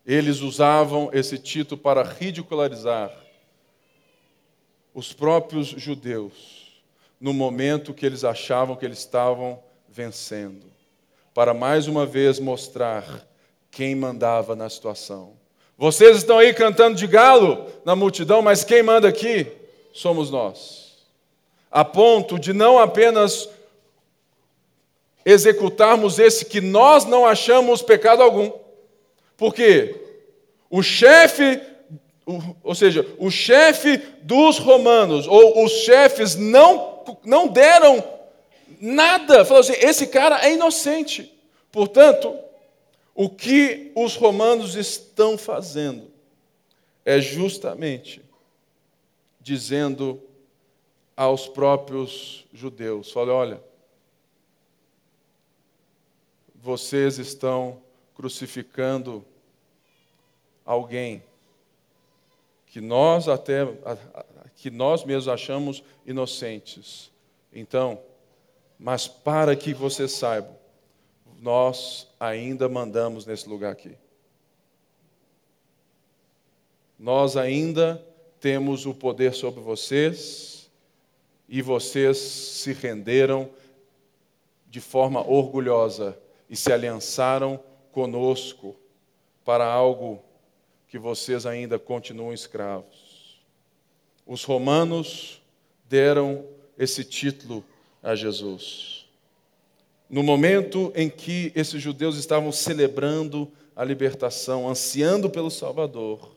Eles 0.05 0.39
usavam 0.39 1.11
esse 1.13 1.37
título 1.37 1.79
para 1.79 2.01
ridicularizar 2.01 3.15
os 4.93 5.13
próprios 5.13 5.67
judeus 5.67 6.58
no 7.19 7.33
momento 7.33 7.93
que 7.93 8.05
eles 8.05 8.23
achavam 8.23 8.75
que 8.75 8.85
eles 8.85 8.99
estavam 8.99 9.61
vencendo, 9.87 10.65
para 11.33 11.53
mais 11.53 11.87
uma 11.87 12.05
vez 12.05 12.39
mostrar 12.39 13.27
quem 13.69 13.95
mandava 13.95 14.55
na 14.55 14.69
situação. 14.69 15.33
Vocês 15.77 16.17
estão 16.17 16.37
aí 16.37 16.53
cantando 16.53 16.95
de 16.95 17.07
galo 17.07 17.67
na 17.85 17.95
multidão, 17.95 18.41
mas 18.41 18.63
quem 18.63 18.83
manda 18.83 19.07
aqui 19.07 19.47
somos 19.93 20.29
nós. 20.29 20.97
A 21.71 21.85
ponto 21.85 22.39
de 22.39 22.51
não 22.51 22.79
apenas 22.79 23.49
executarmos 25.25 26.19
esse 26.19 26.45
que 26.45 26.59
nós 26.59 27.05
não 27.05 27.25
achamos 27.25 27.81
pecado 27.81 28.23
algum. 28.23 28.51
Porque 29.37 29.95
o 30.69 30.81
chefe 30.81 31.61
ou 32.63 32.75
seja, 32.75 33.05
o 33.17 33.31
chefe 33.31 33.97
dos 34.21 34.59
romanos, 34.59 35.27
ou 35.27 35.63
os 35.63 35.71
chefes 35.71 36.35
não 36.35 36.88
não 37.23 37.47
deram 37.47 38.03
nada. 38.79 39.45
Falou 39.45 39.61
assim: 39.61 39.73
esse 39.73 40.07
cara 40.07 40.45
é 40.45 40.53
inocente. 40.53 41.33
Portanto, 41.71 42.37
o 43.13 43.29
que 43.29 43.91
os 43.95 44.15
romanos 44.15 44.75
estão 44.75 45.37
fazendo 45.37 46.09
é 47.05 47.19
justamente 47.19 48.21
dizendo 49.41 50.21
aos 51.15 51.47
próprios 51.47 52.45
judeus: 52.53 53.15
olha, 53.15 53.33
olha, 53.33 53.63
vocês 56.55 57.17
estão 57.17 57.81
crucificando 58.15 59.25
alguém 60.65 61.23
que 62.67 62.79
nós 62.79 63.27
até 63.27 63.65
que 64.61 64.69
nós 64.69 65.03
mesmos 65.03 65.27
achamos 65.27 65.83
inocentes. 66.05 67.11
Então, 67.51 67.99
mas 68.77 69.07
para 69.07 69.55
que 69.55 69.73
você 69.73 70.07
saiba, 70.07 70.57
nós 71.41 72.07
ainda 72.19 72.69
mandamos 72.69 73.25
nesse 73.25 73.47
lugar 73.49 73.71
aqui. 73.71 73.95
nós 76.99 77.37
ainda 77.37 78.05
temos 78.41 78.85
o 78.85 78.93
poder 78.93 79.33
sobre 79.33 79.61
vocês 79.61 80.69
e 81.47 81.61
vocês 81.61 82.17
se 82.17 82.73
renderam 82.73 83.49
de 84.67 84.81
forma 84.81 85.25
orgulhosa 85.25 86.19
e 86.49 86.57
se 86.57 86.71
aliançaram 86.73 87.59
conosco 87.93 88.75
para 89.45 89.65
algo 89.65 90.21
que 90.89 90.99
vocês 90.99 91.45
ainda 91.45 91.79
continuam 91.79 92.33
escravos. 92.33 93.08
Os 94.29 94.43
romanos 94.43 95.41
deram 95.89 96.45
esse 96.77 97.03
título 97.03 97.65
a 98.03 98.13
Jesus. 98.13 99.07
No 100.07 100.21
momento 100.21 100.93
em 100.95 101.09
que 101.09 101.51
esses 101.55 101.81
judeus 101.81 102.15
estavam 102.15 102.51
celebrando 102.51 103.51
a 103.75 103.83
libertação, 103.83 104.69
ansiando 104.69 105.31
pelo 105.31 105.49
Salvador, 105.49 106.35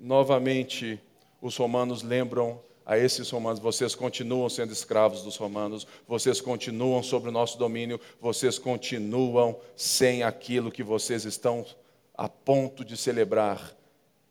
novamente 0.00 0.98
os 1.42 1.54
romanos 1.58 2.02
lembram 2.02 2.58
a 2.86 2.96
esses 2.96 3.28
romanos: 3.28 3.60
vocês 3.60 3.94
continuam 3.94 4.48
sendo 4.48 4.72
escravos 4.72 5.22
dos 5.22 5.36
romanos, 5.36 5.86
vocês 6.08 6.40
continuam 6.40 7.02
sob 7.02 7.28
o 7.28 7.32
nosso 7.32 7.58
domínio, 7.58 8.00
vocês 8.18 8.58
continuam 8.58 9.60
sem 9.76 10.22
aquilo 10.22 10.72
que 10.72 10.82
vocês 10.82 11.26
estão 11.26 11.66
a 12.14 12.30
ponto 12.30 12.82
de 12.82 12.96
celebrar 12.96 13.76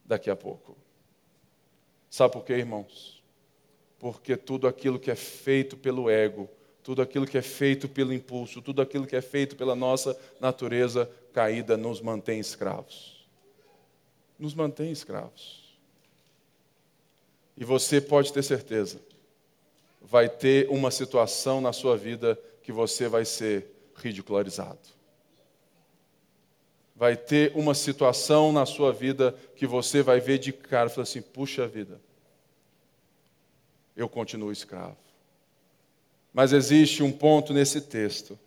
daqui 0.03 0.31
a 0.31 0.35
pouco. 0.35 0.84
Sabe 2.15 2.31
por 2.31 2.45
quê, 2.45 2.53
irmãos? 2.53 3.21
Porque 3.99 4.37
tudo 4.37 4.69
aquilo 4.69 4.97
que 4.97 5.11
é 5.11 5.15
feito 5.15 5.75
pelo 5.75 6.09
ego, 6.09 6.49
tudo 6.81 7.01
aquilo 7.01 7.27
que 7.27 7.37
é 7.37 7.41
feito 7.41 7.89
pelo 7.89 8.13
impulso, 8.13 8.61
tudo 8.61 8.81
aquilo 8.81 9.05
que 9.05 9.17
é 9.17 9.21
feito 9.21 9.57
pela 9.57 9.75
nossa 9.75 10.17
natureza 10.39 11.11
caída 11.33 11.75
nos 11.75 11.99
mantém 11.99 12.39
escravos. 12.39 13.27
Nos 14.39 14.53
mantém 14.53 14.93
escravos. 14.93 15.77
E 17.57 17.65
você 17.65 17.99
pode 17.99 18.31
ter 18.31 18.43
certeza, 18.43 19.01
vai 20.01 20.29
ter 20.29 20.69
uma 20.69 20.91
situação 20.91 21.59
na 21.59 21.73
sua 21.73 21.97
vida 21.97 22.39
que 22.63 22.71
você 22.71 23.09
vai 23.09 23.25
ser 23.25 23.67
ridicularizado 23.93 24.94
vai 26.95 27.17
ter 27.17 27.51
uma 27.55 27.73
situação 27.73 28.51
na 28.51 28.65
sua 28.65 28.93
vida 28.93 29.35
que 29.55 29.67
você 29.67 30.01
vai 30.01 30.19
ver 30.19 30.37
de 30.37 30.53
cara 30.53 30.89
e 30.89 30.93
falar 30.93 31.03
assim: 31.03 31.21
puxa 31.21 31.67
vida, 31.67 31.99
eu 33.95 34.07
continuo 34.07 34.51
escravo. 34.51 34.97
Mas 36.33 36.53
existe 36.53 37.03
um 37.03 37.11
ponto 37.11 37.53
nesse 37.53 37.81
texto 37.81 38.37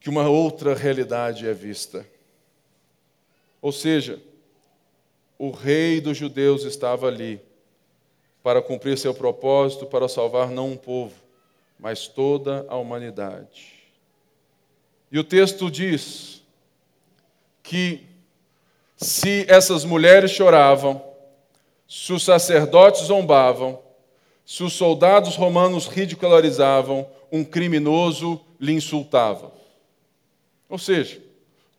que 0.00 0.08
uma 0.08 0.28
outra 0.28 0.74
realidade 0.74 1.46
é 1.48 1.54
vista. 1.54 2.06
Ou 3.62 3.72
seja, 3.72 4.20
o 5.38 5.50
rei 5.50 6.00
dos 6.00 6.16
judeus 6.16 6.64
estava 6.64 7.06
ali 7.06 7.40
para 8.42 8.60
cumprir 8.60 8.98
seu 8.98 9.14
propósito, 9.14 9.86
para 9.86 10.06
salvar 10.08 10.50
não 10.50 10.72
um 10.72 10.76
povo, 10.76 11.14
mas 11.78 12.06
toda 12.06 12.66
a 12.68 12.76
humanidade. 12.76 13.72
E 15.10 15.18
o 15.18 15.24
texto 15.24 15.70
diz 15.70 16.43
que 17.64 18.06
se 18.94 19.46
essas 19.48 19.84
mulheres 19.84 20.30
choravam, 20.30 21.02
se 21.88 22.12
os 22.12 22.22
sacerdotes 22.22 23.04
zombavam, 23.06 23.82
se 24.44 24.62
os 24.62 24.74
soldados 24.74 25.34
romanos 25.34 25.86
ridicularizavam, 25.86 27.08
um 27.32 27.42
criminoso 27.42 28.38
lhe 28.60 28.72
insultava. 28.72 29.50
Ou 30.68 30.78
seja, 30.78 31.22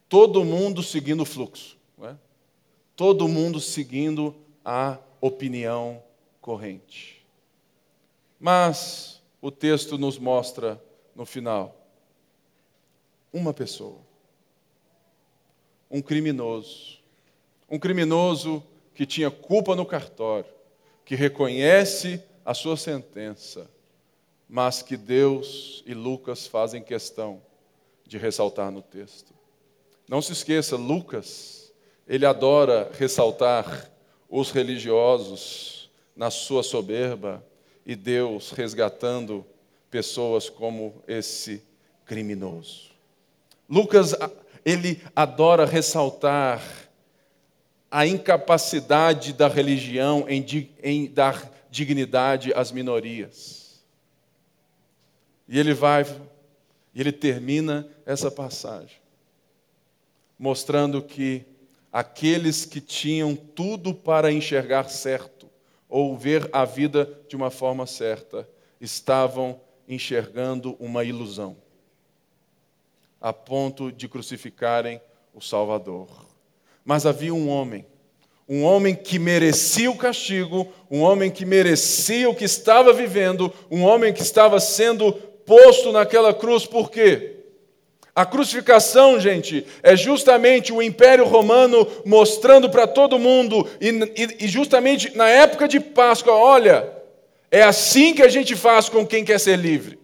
todo 0.10 0.44
mundo 0.44 0.82
seguindo 0.82 1.22
o 1.22 1.26
fluxo, 1.26 1.78
é? 2.02 2.16
todo 2.96 3.28
mundo 3.28 3.60
seguindo 3.60 4.36
a 4.66 4.98
opinião 5.22 6.02
corrente. 6.42 7.24
Mas 8.40 9.22
o 9.40 9.52
texto 9.52 10.00
nos 10.00 10.18
mostra 10.18 10.82
no 11.16 11.28
final 11.28 11.76
uma 13.32 13.54
pessoa 13.54 14.05
um 15.96 16.02
criminoso. 16.02 16.98
Um 17.70 17.80
criminoso 17.80 18.62
que 18.94 19.06
tinha 19.06 19.32
culpa 19.32 19.78
no 19.78 19.86
cartório, 19.86 20.52
que 21.06 21.16
reconhece 21.16 22.22
a 22.44 22.54
sua 22.54 22.76
sentença, 22.76 23.70
mas 24.48 24.82
que 24.82 24.98
Deus 24.98 25.82
e 25.86 25.94
Lucas 25.94 26.48
fazem 26.48 26.84
questão 26.84 27.42
de 28.06 28.18
ressaltar 28.18 28.72
no 28.72 28.82
texto. 28.82 29.34
Não 30.06 30.22
se 30.22 30.34
esqueça, 30.34 30.76
Lucas, 30.76 31.72
ele 32.06 32.26
adora 32.26 32.92
ressaltar 33.00 33.90
os 34.30 34.52
religiosos 34.52 35.90
na 36.14 36.30
sua 36.30 36.62
soberba 36.62 37.42
e 37.86 37.96
Deus 37.96 38.52
resgatando 38.52 39.46
pessoas 39.90 40.50
como 40.50 41.02
esse 41.08 41.64
criminoso. 42.06 42.92
Lucas 43.70 44.14
ele 44.66 45.00
adora 45.16 45.64
ressaltar 45.64 46.60
a 47.92 48.08
incapacidade 48.08 49.32
da 49.32 49.48
religião 49.48 50.26
em, 50.28 50.44
em 50.82 51.06
dar 51.06 51.52
dignidade 51.70 52.52
às 52.54 52.72
minorias. 52.72 53.86
E 55.48 55.60
ele 55.60 55.76
vai, 55.76 56.04
e 56.96 57.00
ele 57.00 57.12
termina 57.12 57.88
essa 58.08 58.32
passagem, 58.32 58.98
mostrando 60.38 61.00
que 61.04 61.46
aqueles 61.94 62.66
que 62.66 62.82
tinham 62.82 63.36
tudo 63.36 63.94
para 63.94 64.32
enxergar 64.32 64.90
certo, 64.90 65.48
ou 65.88 66.18
ver 66.18 66.50
a 66.52 66.66
vida 66.66 67.08
de 67.30 67.36
uma 67.36 67.52
forma 67.52 67.86
certa, 67.86 68.50
estavam 68.82 69.62
enxergando 69.88 70.76
uma 70.80 71.04
ilusão 71.04 71.56
a 73.20 73.34
ponto 73.34 73.92
de 73.92 74.08
crucificarem 74.08 75.02
o 75.34 75.42
Salvador. 75.42 76.08
Mas 76.84 77.06
havia 77.06 77.34
um 77.34 77.50
homem, 77.50 77.86
um 78.48 78.64
homem 78.64 78.96
que 78.96 79.18
merecia 79.18 79.90
o 79.90 79.98
castigo, 79.98 80.68
um 80.90 81.02
homem 81.02 81.32
que 81.32 81.46
merecia 81.46 82.30
o 82.30 82.36
que 82.36 82.46
estava 82.46 82.94
vivendo, 82.94 83.52
um 83.72 83.84
homem 83.84 84.14
que 84.14 84.22
estava 84.22 84.60
sendo 84.60 85.14
posto 85.14 85.92
naquela 85.92 86.34
cruz, 86.34 86.66
por 86.66 86.92
quê? 86.92 87.32
A 88.16 88.26
crucificação, 88.26 89.20
gente, 89.20 89.66
é 89.84 89.96
justamente 89.96 90.72
o 90.72 90.82
Império 90.82 91.26
Romano 91.26 91.86
mostrando 92.06 92.70
para 92.70 92.88
todo 92.88 93.20
mundo, 93.20 93.68
e, 93.82 93.90
e, 93.90 94.46
e 94.46 94.48
justamente 94.48 95.16
na 95.18 95.28
época 95.28 95.68
de 95.68 95.82
Páscoa, 95.82 96.34
olha, 96.34 96.90
é 97.52 97.62
assim 97.62 98.14
que 98.14 98.24
a 98.24 98.30
gente 98.30 98.56
faz 98.56 98.88
com 98.88 99.06
quem 99.06 99.26
quer 99.26 99.40
ser 99.40 99.58
livre. 99.58 100.00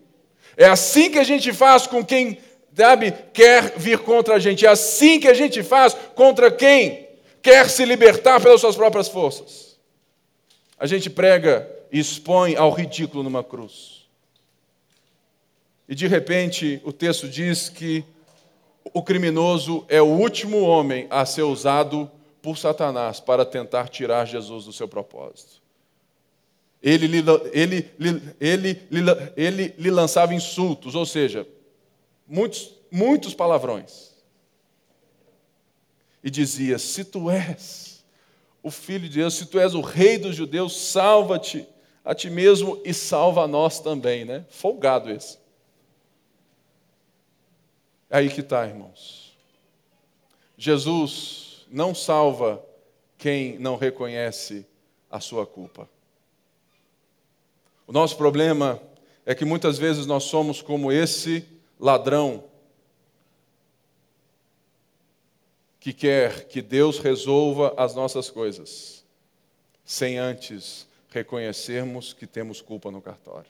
É 0.57 0.66
assim 0.66 1.09
que 1.09 1.20
a 1.20 1.24
gente 1.24 1.53
faz 1.53 1.88
com 1.88 2.03
quem 2.03 2.38
sabe, 2.76 3.11
quer 3.34 3.78
vir 3.78 3.99
contra 3.99 4.36
a 4.36 4.39
gente. 4.39 4.65
É 4.65 4.69
assim 4.69 5.19
que 5.19 5.28
a 5.28 5.34
gente 5.34 5.63
faz 5.63 5.93
contra 6.15 6.51
quem 6.51 7.07
quer 7.41 7.69
se 7.69 7.86
libertar 7.86 8.41
pelas 8.41 8.61
suas 8.61 8.76
próprias 8.76 9.07
forças. 9.07 9.78
A 10.78 10.86
gente 10.86 11.09
prega 11.09 11.69
e 11.91 11.99
expõe 11.99 12.55
ao 12.55 12.72
ridículo 12.72 13.24
numa 13.24 13.43
cruz. 13.43 14.01
E 15.88 15.95
de 15.95 16.07
repente 16.07 16.82
o 16.86 16.93
texto 16.93 17.28
diz 17.28 17.67
que 17.67 18.03
o 18.93 19.03
criminoso 19.03 19.86
é 19.88 20.01
o 20.01 20.05
último 20.05 20.61
homem 20.61 21.07
a 21.09 21.26
ser 21.26 21.43
usado 21.43 22.09
por 22.41 22.57
Satanás 22.57 23.19
para 23.19 23.45
tentar 23.45 23.89
tirar 23.89 24.26
Jesus 24.26 24.65
do 24.65 24.74
seu 24.74 24.88
propósito. 24.88 25.61
Ele 26.82 27.05
lhe, 27.05 27.24
ele, 27.51 27.91
ele, 27.99 28.82
ele, 28.89 29.34
ele 29.38 29.76
lhe 29.78 29.91
lançava 29.91 30.34
insultos, 30.34 30.95
ou 30.95 31.05
seja, 31.05 31.45
muitos, 32.32 32.73
muitos 32.89 33.34
palavrões. 33.34 34.11
E 36.23 36.29
dizia: 36.29 36.79
Se 36.79 37.03
tu 37.03 37.29
és 37.29 38.03
o 38.63 38.71
filho 38.71 39.09
de 39.09 39.17
Deus, 39.17 39.34
se 39.34 39.45
tu 39.45 39.59
és 39.59 39.73
o 39.73 39.82
rei 39.82 40.17
dos 40.17 40.36
judeus, 40.36 40.75
salva-te 40.77 41.67
a 42.05 42.15
ti 42.15 42.29
mesmo 42.29 42.82
e 42.86 42.93
salva 42.93 43.43
a 43.43 43.47
nós 43.47 43.79
também, 43.79 44.23
né? 44.23 44.45
Folgado 44.49 45.11
esse. 45.11 45.38
É 48.09 48.17
aí 48.17 48.29
que 48.29 48.41
está, 48.41 48.65
irmãos. 48.65 49.36
Jesus 50.57 51.65
não 51.69 51.93
salva 51.93 52.63
quem 53.17 53.57
não 53.59 53.75
reconhece 53.75 54.65
a 55.09 55.19
sua 55.19 55.45
culpa. 55.45 55.89
O 57.88 57.91
nosso 57.91 58.15
problema 58.15 58.82
é 59.25 59.36
que 59.36 59.45
muitas 59.45 59.77
vezes 59.77 60.05
nós 60.05 60.23
somos 60.23 60.61
como 60.61 60.91
esse 60.91 61.45
ladrão 61.82 62.43
que 65.79 65.91
quer 65.91 66.47
que 66.47 66.61
Deus 66.61 66.99
resolva 66.99 67.73
as 67.75 67.95
nossas 67.95 68.29
coisas, 68.29 69.03
sem 69.84 70.19
antes 70.19 70.88
reconhecermos 71.09 72.13
que 72.13 72.27
temos 72.27 72.61
culpa 72.61 72.91
no 72.91 73.01
cartório. 73.01 73.49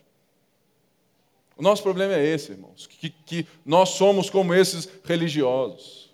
O 1.57 1.61
nosso 1.61 1.83
problema 1.83 2.13
é 2.15 2.25
esse, 2.25 2.53
irmãos, 2.53 2.87
que, 2.87 3.09
que 3.09 3.45
nós 3.65 3.89
somos 3.89 4.29
como 4.29 4.53
esses 4.53 4.87
religiosos. 5.03 6.09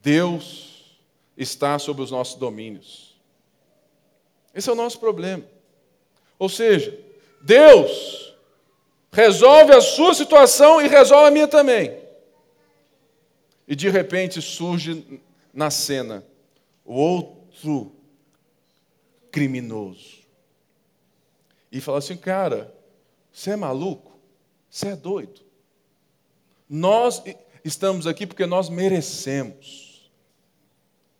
Deus 0.00 0.96
está 1.36 1.76
sob 1.78 2.00
os 2.00 2.12
nossos 2.12 2.36
domínios. 2.36 3.20
Esse 4.54 4.70
é 4.70 4.72
o 4.72 4.76
nosso 4.76 5.00
problema. 5.00 5.44
Ou 6.38 6.48
seja, 6.48 6.96
Deus 7.40 8.31
resolve 9.12 9.74
a 9.74 9.80
sua 9.80 10.14
situação 10.14 10.80
e 10.80 10.88
resolve 10.88 11.28
a 11.28 11.30
minha 11.30 11.46
também. 11.46 12.00
E 13.68 13.76
de 13.76 13.88
repente 13.88 14.40
surge 14.40 15.22
na 15.52 15.70
cena 15.70 16.24
o 16.84 16.94
outro 16.94 17.92
criminoso. 19.30 20.22
E 21.70 21.80
fala 21.80 21.98
assim, 21.98 22.16
cara, 22.16 22.74
você 23.30 23.50
é 23.50 23.56
maluco? 23.56 24.18
Você 24.68 24.88
é 24.88 24.96
doido? 24.96 25.42
Nós 26.68 27.22
estamos 27.64 28.06
aqui 28.06 28.26
porque 28.26 28.46
nós 28.46 28.68
merecemos. 28.68 30.10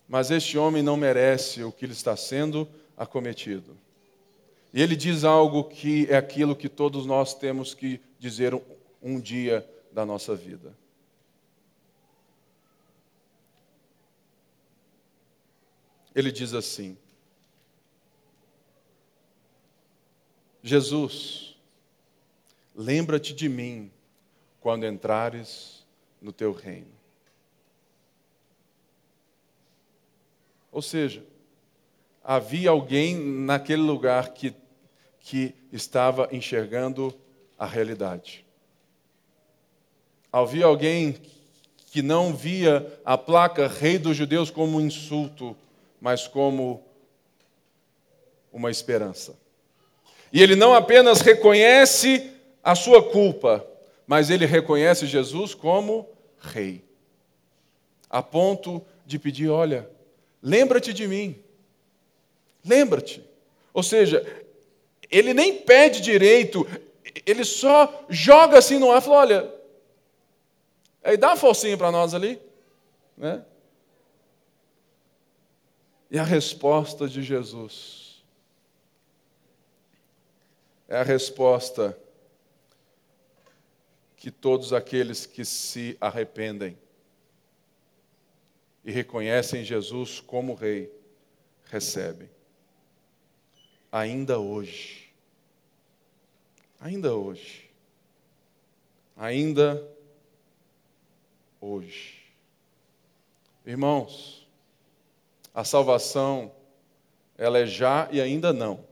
Mas 0.09 0.31
este 0.31 0.59
homem 0.59 0.83
não 0.83 0.97
merece 0.97 1.63
o 1.63 1.73
que 1.73 1.87
lhe 1.87 1.93
está 1.93 2.17
sendo 2.17 2.69
acometido. 2.97 3.77
E 4.73 4.81
ele 4.81 4.97
diz 4.97 5.23
algo 5.23 5.65
que 5.65 6.07
é 6.11 6.17
aquilo 6.17 6.57
que 6.57 6.69
todos 6.69 7.05
nós 7.05 7.35
temos 7.35 7.75
que 7.75 8.01
dizer 8.19 8.55
um, 9.03 9.21
dia 9.21 9.69
da 9.93 10.07
nossa 10.07 10.35
vida. 10.35 10.75
Ele 16.15 16.33
diz 16.33 16.55
assim: 16.55 16.97
Jesus, 20.63 21.57
lembra-te 22.75 23.35
de 23.35 23.49
mim 23.49 23.91
quando 24.61 24.87
entrares 24.87 25.85
no 26.21 26.33
teu 26.33 26.53
reino. 26.53 26.93
Ou 30.71 30.81
seja, 30.81 31.23
havia 32.25 32.71
alguém 32.71 33.17
naquele 33.17 33.83
lugar 33.83 34.33
que, 34.33 34.55
que 35.23 35.55
estava 35.73 36.29
enxergando 36.33 37.15
a 37.59 37.65
realidade. 37.65 38.45
Havia 40.33 40.67
alguém 40.67 41.17
que 41.87 42.03
não 42.03 42.35
via 42.35 43.01
a 43.05 43.17
placa 43.17 43.69
Rei 43.69 43.99
dos 43.99 44.17
Judeus 44.17 44.51
como 44.51 44.79
um 44.79 44.81
insulto, 44.81 45.57
mas 46.01 46.27
como 46.27 46.83
uma 48.53 48.71
esperança. 48.71 49.39
E 50.33 50.43
ele 50.43 50.57
não 50.57 50.75
apenas 50.75 51.21
reconhece 51.21 52.33
a 52.65 52.75
sua 52.75 53.03
culpa, 53.03 53.67
mas 54.07 54.31
ele 54.31 54.47
reconhece 54.47 55.07
Jesus 55.07 55.55
como 55.55 56.09
rei. 56.41 56.83
A 58.09 58.23
ponto 58.23 58.85
de 59.07 59.19
pedir: 59.19 59.49
olha, 59.49 59.89
lembra-te 60.43 60.93
de 60.93 61.07
mim. 61.07 61.37
Lembra-te. 62.65 63.23
Ou 63.75 63.83
seja, 63.83 64.25
ele 65.13 65.35
nem 65.35 65.59
pede 65.61 66.01
direito, 66.01 66.67
ele 67.27 67.45
só 67.45 68.05
joga 68.09 68.59
assim 68.59 68.79
no 68.79 68.91
ar 68.91 68.99
e 68.99 69.05
fala: 69.05 69.19
olha, 69.19 69.55
aí 71.05 71.17
dá 71.19 71.29
uma 71.29 71.37
forcinha 71.37 71.77
para 71.77 71.93
nós 71.93 72.15
ali. 72.15 72.41
Né? 73.17 73.45
E 76.11 76.19
a 76.19 76.25
resposta 76.25 77.07
de 77.07 77.23
Jesus 77.23 78.23
é 80.89 80.97
a 80.97 81.03
resposta 81.03 81.99
que 84.17 84.31
todos 84.31 84.73
aqueles 84.73 85.27
que 85.27 85.45
se 85.45 85.97
arrependem 86.01 86.79
e 88.85 88.93
reconhecem 88.93 89.65
Jesus 89.65 90.21
como 90.21 90.55
Rei 90.55 90.93
recebem. 91.65 92.31
Ainda 93.91 94.39
hoje. 94.39 95.02
Ainda 96.83 97.15
hoje. 97.15 97.71
Ainda 99.17 99.89
hoje. 101.61 102.25
Irmãos, 103.65 104.49
a 105.55 105.63
salvação, 105.63 106.51
ela 107.39 107.61
é 107.61 107.67
já 107.67 108.09
e 108.11 108.21
ainda 108.21 108.53
não. 108.53 108.85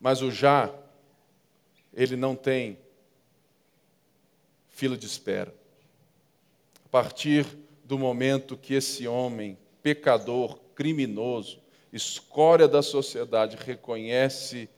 Mas 0.00 0.22
o 0.22 0.30
já, 0.30 0.74
ele 1.92 2.16
não 2.16 2.34
tem 2.34 2.78
fila 4.70 4.96
de 4.96 5.04
espera. 5.04 5.54
A 6.86 6.88
partir 6.88 7.46
do 7.84 7.98
momento 7.98 8.56
que 8.56 8.72
esse 8.72 9.06
homem, 9.06 9.58
pecador, 9.82 10.58
criminoso, 10.74 11.60
escória 11.92 12.66
da 12.66 12.80
sociedade, 12.80 13.58
reconhece 13.60 14.70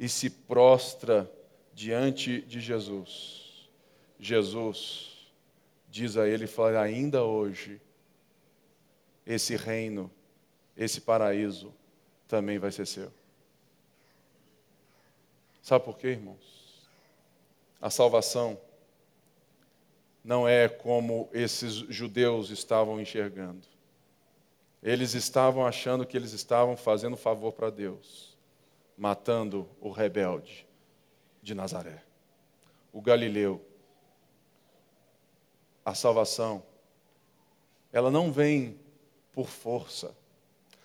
e 0.00 0.08
se 0.08 0.30
prostra 0.30 1.30
diante 1.74 2.40
de 2.40 2.58
Jesus, 2.58 3.68
Jesus 4.18 5.30
diz 5.90 6.16
a 6.16 6.26
ele, 6.26 6.46
fala, 6.46 6.80
ainda 6.80 7.22
hoje, 7.22 7.78
esse 9.26 9.56
reino, 9.56 10.10
esse 10.74 11.02
paraíso 11.02 11.74
também 12.26 12.58
vai 12.58 12.72
ser 12.72 12.86
seu. 12.86 13.12
Sabe 15.60 15.84
por 15.84 15.98
quê, 15.98 16.08
irmãos? 16.08 16.88
A 17.78 17.90
salvação 17.90 18.58
não 20.24 20.48
é 20.48 20.66
como 20.66 21.28
esses 21.30 21.74
judeus 21.74 22.48
estavam 22.48 22.98
enxergando. 22.98 23.66
Eles 24.82 25.12
estavam 25.12 25.66
achando 25.66 26.06
que 26.06 26.16
eles 26.16 26.32
estavam 26.32 26.74
fazendo 26.74 27.18
favor 27.18 27.52
para 27.52 27.68
Deus, 27.68 28.29
matando 29.00 29.66
o 29.80 29.88
rebelde 29.88 30.66
de 31.42 31.54
Nazaré, 31.54 32.02
o 32.92 33.00
galileu. 33.00 33.64
A 35.82 35.94
salvação, 35.94 36.62
ela 37.90 38.10
não 38.10 38.30
vem 38.30 38.78
por 39.32 39.48
força, 39.48 40.14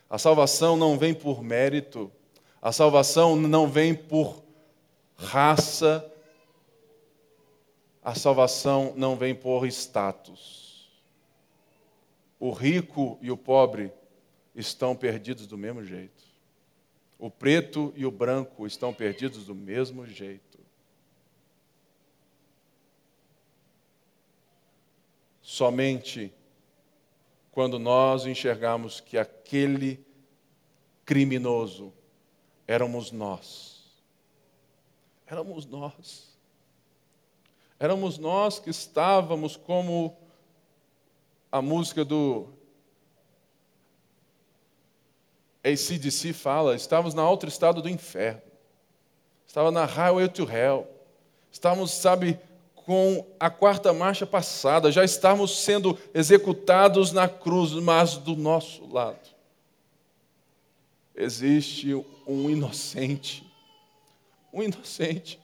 a 0.09 0.17
salvação 0.17 0.77
não 0.77 0.97
vem 0.97 1.13
por 1.13 1.43
mérito, 1.43 2.09
a 2.61 2.71
salvação 2.71 3.35
não 3.35 3.67
vem 3.67 3.93
por 3.93 4.41
raça, 5.17 6.09
a 8.01 8.15
salvação 8.15 8.93
não 8.95 9.17
vem 9.17 9.35
por 9.35 9.67
status. 9.67 10.89
O 12.39 12.51
rico 12.51 13.19
e 13.21 13.29
o 13.29 13.35
pobre 13.35 13.91
estão 14.55 14.95
perdidos 14.95 15.45
do 15.47 15.57
mesmo 15.57 15.83
jeito. 15.83 16.14
O 17.17 17.29
preto 17.29 17.93
e 17.95 18.05
o 18.05 18.11
branco 18.11 18.67
estão 18.67 18.93
perdidos 18.93 19.45
do 19.45 19.55
mesmo 19.55 20.05
jeito. 20.05 20.59
Somente 25.41 26.33
quando 27.51 27.79
nós 27.79 28.25
enxergamos 28.25 28.99
que 28.99 29.17
aquele 29.17 30.05
criminoso 31.05 31.93
éramos 32.67 33.11
nós. 33.11 33.85
Éramos 35.25 35.65
nós. 35.65 36.35
Éramos 37.79 38.17
nós 38.17 38.59
que 38.59 38.69
estávamos 38.69 39.55
como 39.55 40.17
a 41.51 41.61
música 41.61 42.03
do 42.03 42.49
ACDC 45.65 46.33
fala, 46.33 46.75
estávamos 46.75 47.13
na 47.13 47.27
outro 47.27 47.49
estado 47.49 47.81
do 47.81 47.89
inferno. 47.89 48.41
Estava 49.47 49.71
na 49.71 49.85
highway 49.85 50.29
to 50.29 50.43
hell. 50.49 50.87
Estávamos, 51.51 51.91
sabe, 51.91 52.39
com 52.75 53.25
a 53.39 53.49
quarta 53.49 53.91
marcha 53.91 54.25
passada, 54.25 54.91
já 54.91 55.03
estávamos 55.03 55.63
sendo 55.63 55.97
executados 56.13 57.11
na 57.11 57.27
cruz, 57.27 57.71
mas 57.73 58.17
do 58.17 58.35
nosso 58.35 58.85
lado 58.87 59.35
existe 61.15 61.93
um 62.27 62.49
inocente, 62.49 63.45
um 64.51 64.61
inocente 64.61 65.39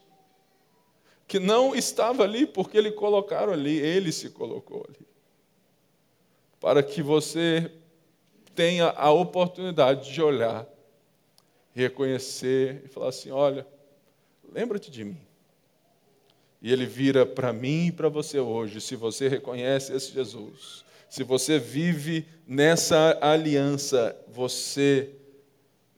que 1.26 1.38
não 1.40 1.74
estava 1.74 2.24
ali 2.24 2.46
porque 2.46 2.76
ele 2.76 2.92
colocaram 2.92 3.52
ali, 3.52 3.78
ele 3.78 4.12
se 4.12 4.28
colocou 4.30 4.84
ali. 4.86 5.06
Para 6.60 6.82
que 6.82 7.02
você 7.02 7.72
tenha 8.54 8.90
a 8.90 9.10
oportunidade 9.10 10.12
de 10.12 10.22
olhar, 10.22 10.66
reconhecer 11.72 12.82
e 12.84 12.88
falar 12.88 13.08
assim: 13.08 13.30
olha, 13.30 13.66
lembra-te 14.52 14.90
de 14.90 15.04
mim. 15.04 15.20
E 16.60 16.72
ele 16.72 16.86
vira 16.86 17.26
para 17.26 17.52
mim 17.52 17.86
e 17.86 17.92
para 17.92 18.08
você 18.08 18.38
hoje, 18.38 18.80
se 18.80 18.94
você 18.94 19.26
reconhece 19.26 19.92
esse 19.92 20.12
Jesus, 20.12 20.84
se 21.10 21.24
você 21.24 21.58
vive 21.58 22.26
nessa 22.46 23.18
aliança, 23.20 24.16
você 24.28 25.10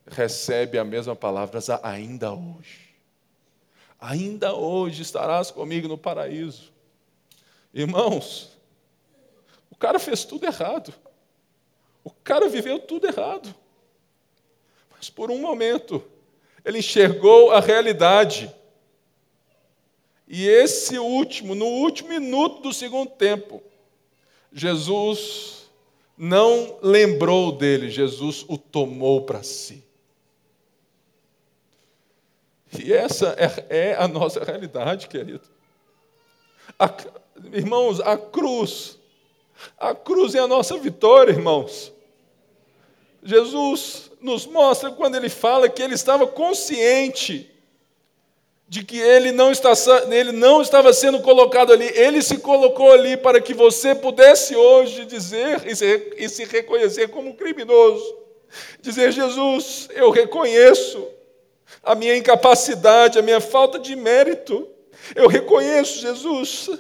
recebe 0.07 0.79
a 0.79 0.85
mesma 0.85 1.15
palavra 1.15 1.61
ainda 1.83 2.33
hoje 2.33 2.85
ainda 4.05 4.55
hoje 4.55 5.01
estarás 5.01 5.51
comigo 5.51 5.89
no 5.89 5.97
paraíso. 5.97 6.71
Irmãos, 7.73 8.57
o 9.71 9.77
cara 9.77 9.99
fez 9.99 10.25
tudo 10.25 10.45
errado. 10.45 10.93
O 12.05 12.11
cara 12.11 12.49
viveu 12.49 12.79
tudo 12.79 13.07
errado. 13.07 13.53
Mas 14.95 15.09
por 15.09 15.31
um 15.31 15.41
momento, 15.41 16.05
ele 16.65 16.79
enxergou 16.79 17.51
a 17.51 17.61
realidade. 17.61 18.55
E 20.29 20.47
esse 20.47 20.99
último, 20.99 21.55
no 21.55 21.67
último 21.67 22.11
minuto 22.11 22.61
do 22.63 22.73
segundo 22.73 23.11
tempo, 23.11 23.63
Jesus 24.53 25.71
não 26.17 26.79
lembrou 26.83 27.53
dele, 27.53 27.91
Jesus 27.91 28.45
o 28.49 28.57
tomou 28.57 29.23
para 29.23 29.43
si. 29.43 29.83
E 32.83 32.93
essa 32.93 33.37
é, 33.39 33.91
é, 33.91 33.95
a 33.95 34.09
nossa 34.09 34.43
realidade, 34.43 35.09
querido. 35.09 35.43
A, 36.79 36.93
irmãos, 37.53 38.01
a 38.01 38.17
cruz, 38.17 38.99
a 39.79 39.95
cruz 39.95 40.35
é 40.35 40.41
a 40.41 40.49
nossa 40.49 40.77
vitória, 40.79 41.31
irmãos. 41.31 41.94
Jesus 43.25 44.11
nos 44.21 44.47
mostra 44.47 44.91
quando 44.91 45.17
ele 45.17 45.31
fala 45.31 45.69
que 45.69 45.83
ele 45.83 45.95
estava 45.95 46.27
consciente 46.27 47.51
de 48.69 48.85
que 48.85 48.99
ele 48.99 49.33
não, 49.33 49.51
está, 49.51 49.73
ele 50.11 50.33
não 50.33 50.61
estava 50.61 50.93
sendo 50.93 51.21
colocado 51.21 51.73
ali, 51.73 51.87
ele 51.95 52.23
se 52.23 52.39
colocou 52.39 52.91
ali 52.93 53.17
para 53.17 53.41
que 53.41 53.55
você 53.55 53.95
pudesse 53.95 54.57
hoje 54.57 55.05
dizer 55.05 55.67
e 55.67 55.75
se, 55.75 56.13
e 56.17 56.29
se 56.29 56.45
reconhecer 56.45 57.09
como 57.09 57.35
criminoso. 57.35 58.17
Dizer, 58.81 59.13
Jesus, 59.13 59.89
eu 59.95 60.11
reconheço 60.11 61.07
a 61.83 61.95
minha 61.95 62.17
incapacidade, 62.17 63.19
a 63.19 63.23
minha 63.23 63.41
falta 63.41 63.79
de 63.79 63.97
mérito. 63.97 64.69
Eu 65.15 65.29
reconheço, 65.29 66.01
Jesus, 66.01 66.71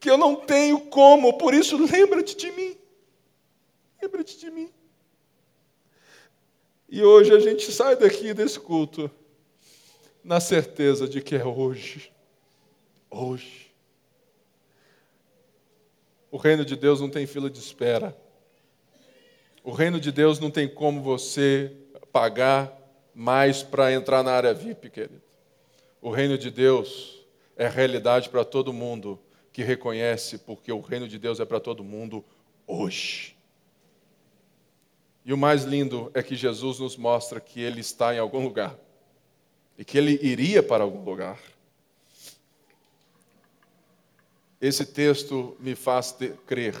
que 0.00 0.10
eu 0.10 0.16
não 0.16 0.34
tenho 0.34 0.80
como, 0.80 1.38
por 1.38 1.54
isso 1.54 1.76
lembra-te 1.76 2.36
de 2.36 2.50
mim. 2.52 2.76
Lembra-te 4.00 4.38
de 4.38 4.50
mim. 4.50 4.70
E 6.94 7.02
hoje 7.02 7.32
a 7.32 7.38
gente 7.38 7.72
sai 7.72 7.96
daqui 7.96 8.34
desse 8.34 8.60
culto 8.60 9.10
na 10.22 10.40
certeza 10.40 11.08
de 11.08 11.22
que 11.22 11.34
é 11.34 11.42
hoje. 11.42 12.12
Hoje. 13.10 13.72
O 16.30 16.36
reino 16.36 16.66
de 16.66 16.76
Deus 16.76 17.00
não 17.00 17.08
tem 17.08 17.26
fila 17.26 17.48
de 17.48 17.58
espera. 17.58 18.14
O 19.64 19.70
reino 19.70 19.98
de 19.98 20.12
Deus 20.12 20.38
não 20.38 20.50
tem 20.50 20.68
como 20.68 21.00
você 21.00 21.74
pagar 22.12 22.70
mais 23.14 23.62
para 23.62 23.90
entrar 23.90 24.22
na 24.22 24.32
área 24.32 24.52
VIP, 24.52 24.90
querido. 24.90 25.22
O 25.98 26.10
reino 26.10 26.36
de 26.36 26.50
Deus 26.50 27.24
é 27.56 27.66
realidade 27.68 28.28
para 28.28 28.44
todo 28.44 28.70
mundo 28.70 29.18
que 29.50 29.62
reconhece, 29.62 30.36
porque 30.36 30.70
o 30.70 30.80
reino 30.80 31.08
de 31.08 31.18
Deus 31.18 31.40
é 31.40 31.46
para 31.46 31.58
todo 31.58 31.82
mundo 31.82 32.22
hoje. 32.66 33.31
E 35.24 35.32
o 35.32 35.38
mais 35.38 35.64
lindo 35.64 36.10
é 36.14 36.22
que 36.22 36.34
Jesus 36.34 36.80
nos 36.80 36.96
mostra 36.96 37.40
que 37.40 37.60
ele 37.60 37.80
está 37.80 38.14
em 38.14 38.18
algum 38.18 38.42
lugar 38.42 38.76
e 39.78 39.84
que 39.84 39.96
ele 39.96 40.18
iria 40.22 40.62
para 40.62 40.84
algum 40.84 41.04
lugar. 41.04 41.38
Esse 44.60 44.86
texto 44.86 45.56
me 45.58 45.74
faz 45.74 46.16
crer, 46.46 46.76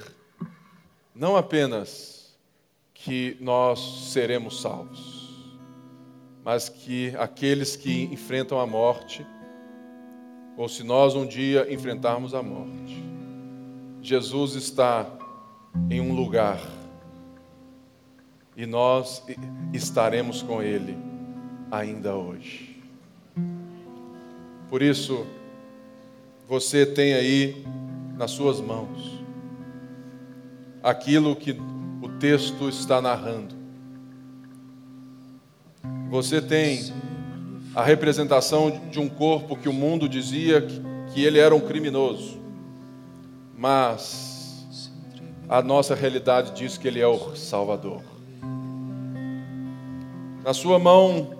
não 1.14 1.36
apenas 1.36 2.32
que 2.94 3.36
nós 3.40 4.12
seremos 4.12 4.60
salvos, 4.60 5.50
mas 6.44 6.68
que 6.68 7.12
aqueles 7.18 7.74
que 7.74 8.04
enfrentam 8.04 8.60
a 8.60 8.66
morte, 8.66 9.26
ou 10.56 10.68
se 10.68 10.84
nós 10.84 11.14
um 11.14 11.26
dia 11.26 11.72
enfrentarmos 11.72 12.34
a 12.34 12.42
morte, 12.42 13.02
Jesus 14.00 14.54
está 14.54 15.06
em 15.90 16.00
um 16.00 16.14
lugar 16.14 16.60
e 18.56 18.66
nós 18.66 19.22
estaremos 19.72 20.42
com 20.42 20.62
Ele 20.62 20.96
ainda 21.70 22.14
hoje. 22.14 22.82
Por 24.68 24.82
isso, 24.82 25.26
você 26.48 26.84
tem 26.84 27.14
aí 27.14 27.64
nas 28.16 28.30
suas 28.30 28.60
mãos 28.60 29.22
aquilo 30.82 31.36
que 31.36 31.52
o 32.02 32.08
texto 32.18 32.68
está 32.68 33.00
narrando. 33.00 33.54
Você 36.10 36.42
tem 36.42 36.92
a 37.74 37.82
representação 37.82 38.70
de 38.90 39.00
um 39.00 39.08
corpo 39.08 39.56
que 39.56 39.68
o 39.68 39.72
mundo 39.72 40.08
dizia 40.08 40.66
que 41.12 41.24
ele 41.24 41.38
era 41.38 41.54
um 41.54 41.60
criminoso, 41.60 42.38
mas 43.56 44.90
a 45.48 45.62
nossa 45.62 45.94
realidade 45.94 46.52
diz 46.52 46.76
que 46.76 46.86
ele 46.88 47.00
é 47.00 47.06
o 47.06 47.34
Salvador. 47.34 48.11
Na 50.42 50.52
sua 50.52 50.78
mão, 50.78 51.38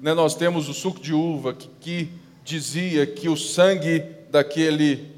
né, 0.00 0.14
nós 0.14 0.34
temos 0.34 0.68
o 0.68 0.74
suco 0.74 0.98
de 0.98 1.12
uva 1.12 1.52
que, 1.52 1.68
que 1.80 2.10
dizia 2.42 3.06
que 3.06 3.28
o 3.28 3.36
sangue 3.36 4.00
daquele 4.30 5.12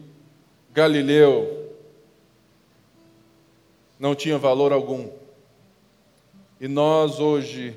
Galileu 0.73 1.77
não 3.99 4.17
tinha 4.17 4.37
valor 4.37 4.73
algum. 4.73 5.09
E 6.61 6.67
nós 6.67 7.21
hoje 7.21 7.77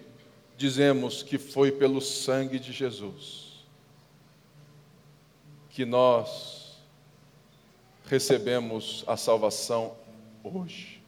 dizemos 0.57 1.21
que 1.21 1.37
foi 1.37 1.71
pelo 1.71 2.01
sangue 2.01 2.57
de 2.57 2.71
Jesus 2.71 3.43
que 5.69 5.85
nós 5.85 6.77
recebemos 8.05 9.03
a 9.07 9.17
salvação 9.17 9.95
hoje. 10.43 11.01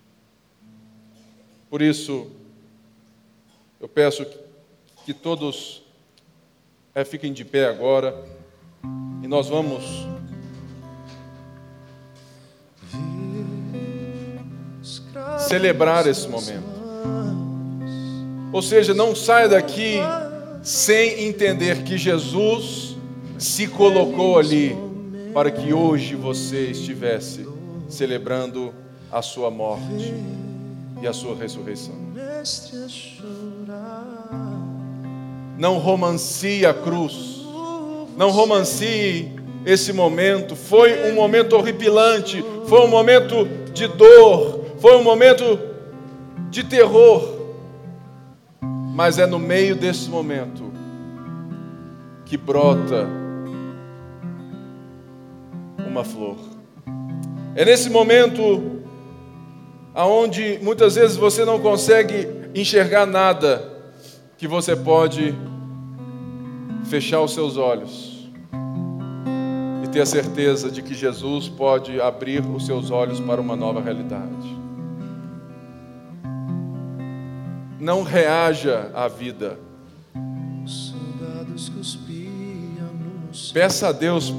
Por 1.70 1.84
isso, 1.84 2.32
eu 3.86 3.90
peço 3.90 4.26
que 5.06 5.14
todos 5.14 5.84
é, 6.96 7.06
fiquem 7.06 7.32
de 7.32 7.46
pé 7.46 7.68
agora 7.68 8.20
e 9.22 9.28
nós 9.28 9.48
vamos 9.48 9.84
celebrar 15.48 16.08
esse 16.08 16.28
momento. 16.28 16.66
Ou 18.52 18.60
seja, 18.64 18.96
não 18.96 19.16
saia 19.16 19.48
daqui 19.48 20.00
sem 20.64 21.28
entender 21.28 21.84
que 21.84 21.96
Jesus 21.96 22.98
se 23.38 23.68
colocou 23.68 24.40
ali 24.40 24.76
para 25.32 25.52
que 25.52 25.74
hoje 25.74 26.16
você 26.16 26.72
estivesse 26.72 27.48
celebrando 27.88 28.74
a 29.12 29.22
sua 29.22 29.52
morte 29.52 30.12
e 31.04 31.06
a 31.06 31.14
sua 31.14 31.36
ressurreição. 31.36 32.05
Não 35.58 35.78
romancie 35.78 36.66
a 36.66 36.74
cruz, 36.74 37.44
não 38.16 38.30
romancie 38.30 39.32
esse 39.66 39.92
momento. 39.92 40.56
Foi 40.56 41.12
um 41.12 41.16
momento 41.16 41.56
horripilante, 41.56 42.44
foi 42.68 42.82
um 42.82 42.88
momento 42.88 43.48
de 43.74 43.88
dor, 43.88 44.66
foi 44.80 44.96
um 44.96 45.04
momento 45.04 45.60
de 46.50 46.64
terror. 46.64 47.34
Mas 48.94 49.18
é 49.18 49.26
no 49.26 49.40
meio 49.40 49.76
desse 49.76 50.10
momento 50.10 50.72
que 52.26 52.38
brota 52.38 53.08
uma 55.88 56.04
flor. 56.04 56.38
É 57.56 57.64
nesse 57.64 57.90
momento 57.90 58.75
aonde 59.96 60.60
muitas 60.62 60.96
vezes 60.96 61.16
você 61.16 61.46
não 61.46 61.58
consegue 61.58 62.28
enxergar 62.54 63.06
nada, 63.06 63.74
que 64.38 64.46
você 64.46 64.76
pode 64.76 65.34
fechar 66.84 67.22
os 67.22 67.34
seus 67.34 67.56
olhos 67.56 68.30
e 69.84 69.88
ter 69.88 70.02
a 70.02 70.06
certeza 70.06 70.70
de 70.70 70.82
que 70.82 70.94
Jesus 70.94 71.48
pode 71.48 72.02
abrir 72.02 72.46
os 72.46 72.66
seus 72.66 72.92
olhos 72.92 73.22
para 73.22 73.40
uma 73.40 73.56
nova 73.56 73.80
realidade. 73.80 74.54
Não 77.80 78.04
reaja 78.04 78.92
à 78.94 79.08
vida. 79.08 79.58
Peça 83.54 83.88
a 83.88 83.92
Deus 83.94 84.34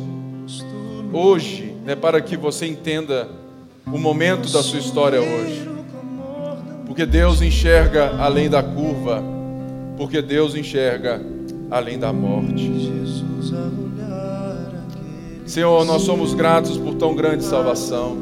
hoje, 1.13 1.75
né, 1.85 1.97
para 1.97 2.21
que 2.21 2.37
você 2.37 2.67
entenda 2.67 3.46
o 3.91 3.99
momento 3.99 4.51
da 4.51 4.63
sua 4.63 4.79
história 4.79 5.21
hoje. 5.21 5.69
Porque 6.87 7.07
Deus 7.07 7.41
enxerga 7.41 8.17
além 8.19 8.49
da 8.49 8.63
curva, 8.63 9.23
porque 9.97 10.21
Deus 10.21 10.55
enxerga 10.55 11.21
além 11.71 11.99
da 11.99 12.13
morte. 12.13 12.71
Senhor, 15.47 15.85
nós 15.85 16.03
somos 16.03 16.35
gratos 16.35 16.77
por 16.77 16.95
tão 16.95 17.15
grande 17.15 17.45
salvação. 17.45 18.17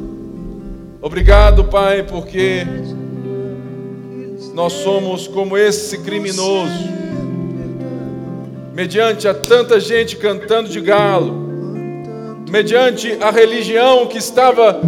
Obrigado, 1.01 1.65
Pai, 1.65 2.03
porque 2.03 2.65
nós 4.53 4.73
somos 4.73 5.27
como 5.27 5.57
esse 5.57 5.97
criminoso, 5.99 6.89
mediante 8.73 9.27
a 9.27 9.33
tanta 9.33 9.79
gente 9.79 10.15
cantando 10.15 10.69
de 10.69 10.79
galo, 10.79 11.33
mediante 12.49 13.17
a 13.21 13.31
religião 13.31 14.07
que 14.07 14.17
estava, 14.17 14.79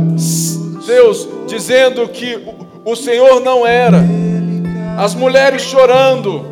Deus, 0.87 1.27
dizendo 1.45 2.07
que 2.07 2.39
o 2.85 2.95
Senhor 2.95 3.41
não 3.41 3.67
era. 3.67 4.03
as 4.97 5.13
mulheres 5.13 5.61
chorando, 5.61 6.43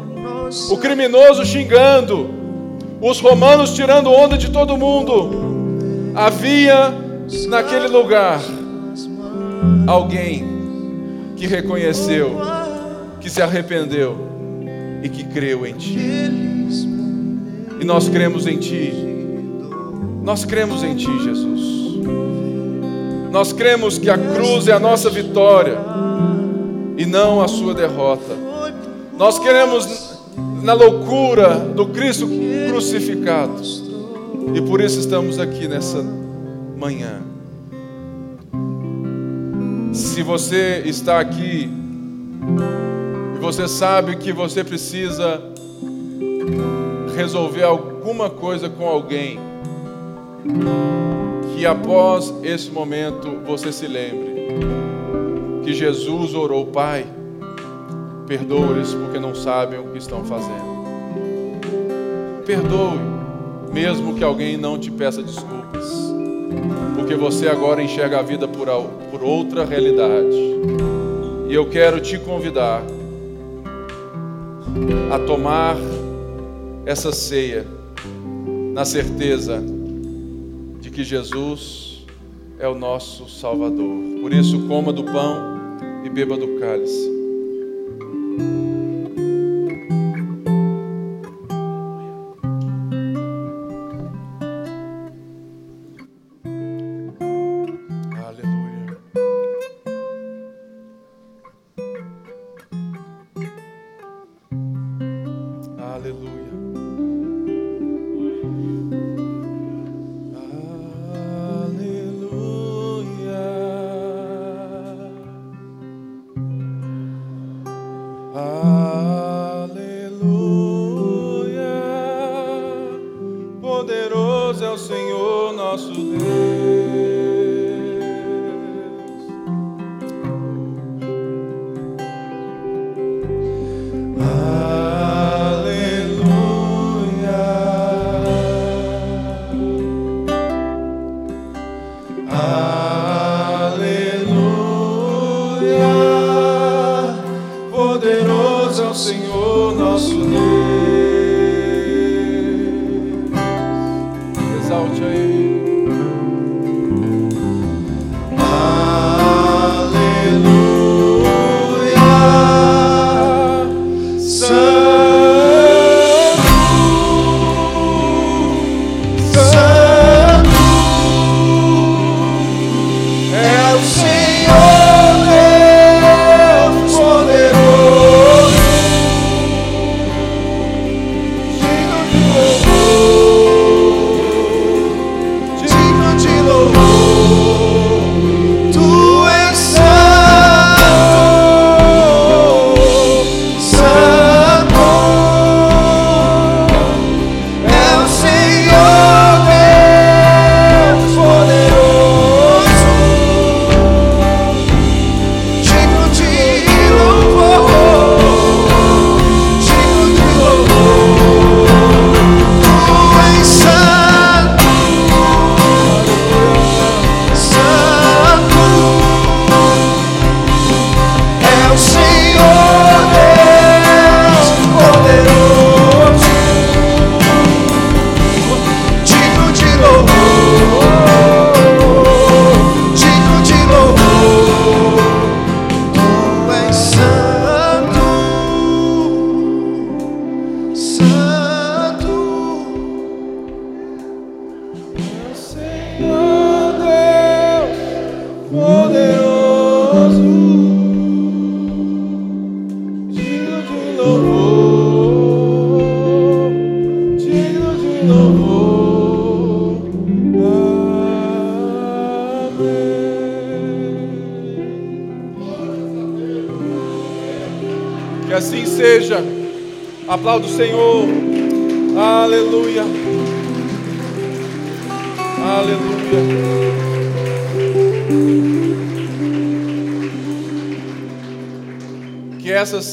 o 0.70 0.78
criminoso 0.78 1.44
xingando, 1.44 2.30
os 3.02 3.20
romanos 3.20 3.74
tirando 3.74 4.12
onda 4.12 4.38
de 4.38 4.52
todo 4.52 4.78
mundo. 4.78 6.12
Havia 6.14 6.94
naquele 7.48 7.88
lugar 7.88 8.40
alguém 9.88 10.46
que 11.36 11.48
reconheceu, 11.48 12.38
que 13.20 13.30
se 13.30 13.42
arrependeu 13.42 14.16
e 15.02 15.10
que 15.10 15.24
creu 15.24 15.66
em 15.66 15.74
Ti. 15.74 15.98
E 17.80 17.84
nós 17.84 18.08
cremos 18.08 18.46
em 18.46 18.58
Ti. 18.58 18.94
Nós 20.24 20.46
cremos 20.46 20.84
em 20.84 20.96
Ti, 20.96 21.24
Jesus. 21.24 21.75
Nós 23.36 23.52
cremos 23.52 23.98
que 23.98 24.10
a 24.10 24.18
cruz 24.18 24.70
é 24.70 24.72
a 24.72 24.80
nossa 24.80 25.10
vitória 25.10 25.78
e 26.96 27.06
não 27.06 27.42
a 27.42 27.50
sua 27.50 27.74
derrota. 27.74 28.34
Nós 29.18 29.38
queremos 29.38 30.18
na 30.64 30.72
loucura 30.72 31.56
do 31.60 31.88
Cristo 31.88 32.30
crucificado. 32.70 33.62
E 34.54 34.62
por 34.62 34.80
isso 34.80 35.02
estamos 35.02 35.38
aqui 35.38 35.68
nessa 35.68 36.02
manhã. 36.78 37.24
Se 39.92 40.24
você 40.24 40.84
está 40.86 41.20
aqui 41.20 41.70
e 43.36 43.40
você 43.42 43.68
sabe 43.68 44.16
que 44.16 44.32
você 44.32 44.64
precisa 44.64 45.42
resolver 47.14 47.64
alguma 47.64 48.30
coisa 48.30 48.70
com 48.70 48.88
alguém, 48.88 49.38
que 51.56 51.66
após 51.66 52.34
esse 52.44 52.70
momento 52.70 53.40
você 53.46 53.72
se 53.72 53.88
lembre 53.88 54.36
que 55.64 55.74
Jesus 55.74 56.36
orou, 56.36 56.68
Pai, 56.68 57.06
perdoe-lhes 58.28 58.94
porque 58.94 59.18
não 59.18 59.34
sabem 59.34 59.80
o 59.80 59.86
que 59.86 59.98
estão 59.98 60.24
fazendo. 60.26 60.76
Perdoe, 62.46 63.00
mesmo 63.74 64.14
que 64.16 64.24
alguém 64.24 64.58
não 64.58 64.78
te 64.78 64.92
peça 64.92 65.24
desculpas, 65.24 66.14
porque 66.96 67.16
você 67.16 67.48
agora 67.48 67.82
enxerga 67.82 68.20
a 68.20 68.22
vida 68.22 68.48
por, 68.48 68.68
por 69.10 69.24
outra 69.24 69.66
realidade. 69.66 70.36
E 71.48 71.54
eu 71.54 71.70
quero 71.70 72.02
te 72.02 72.20
convidar 72.20 72.84
a 75.12 75.20
tomar 75.20 75.78
essa 76.86 77.12
ceia 77.14 77.66
na 78.74 78.84
certeza 78.84 79.64
que 80.96 81.04
Jesus 81.04 82.06
é 82.58 82.66
o 82.70 82.74
nosso 82.74 83.28
Salvador. 83.28 84.22
Por 84.22 84.32
isso, 84.32 84.66
coma 84.66 84.94
do 84.94 85.04
pão 85.04 85.78
e 86.06 86.10
beba 86.10 86.38
do 86.38 86.58
cálice. 86.58 87.15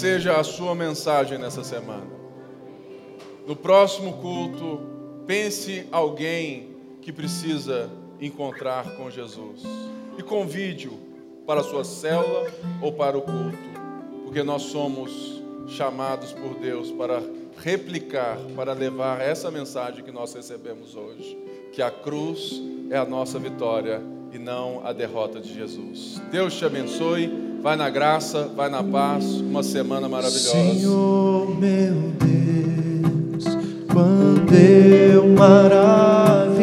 Seja 0.02 0.36
a 0.36 0.42
sua 0.42 0.74
mensagem 0.74 1.38
nessa 1.38 1.62
semana. 1.62 2.10
No 3.46 3.54
próximo 3.54 4.14
culto, 4.14 4.80
pense 5.28 5.86
alguém 5.92 6.74
que 7.00 7.12
precisa 7.12 7.88
encontrar 8.20 8.96
com 8.96 9.08
Jesus 9.08 9.62
e 10.18 10.22
convide-o 10.24 10.98
para 11.46 11.60
a 11.60 11.62
sua 11.62 11.84
célula 11.84 12.50
ou 12.80 12.92
para 12.92 13.16
o 13.16 13.22
culto, 13.22 13.56
porque 14.24 14.42
nós 14.42 14.62
somos 14.62 15.40
chamados 15.68 16.32
por 16.32 16.54
Deus 16.54 16.90
para 16.90 17.22
replicar, 17.58 18.38
para 18.56 18.72
levar 18.72 19.20
essa 19.20 19.52
mensagem 19.52 20.02
que 20.02 20.10
nós 20.10 20.34
recebemos 20.34 20.96
hoje, 20.96 21.38
que 21.72 21.80
a 21.80 21.92
cruz 21.92 22.60
é 22.90 22.96
a 22.96 23.04
nossa 23.04 23.38
vitória 23.38 24.02
e 24.32 24.38
não 24.38 24.84
a 24.84 24.92
derrota 24.92 25.38
de 25.38 25.54
Jesus. 25.54 26.20
Deus 26.28 26.54
te 26.54 26.64
abençoe, 26.64 27.51
vai 27.62 27.76
na 27.76 27.88
graça, 27.88 28.50
vai 28.56 28.68
na 28.68 28.82
paz, 28.82 29.24
uma 29.24 29.62
semana 29.62 30.08
maravilhosa. 30.08 30.50
Senhor 30.50 31.56
meu 31.60 31.94
Deus, 32.18 33.44
quando 33.92 34.52
eu 34.52 35.28
maravilhado 35.28 36.56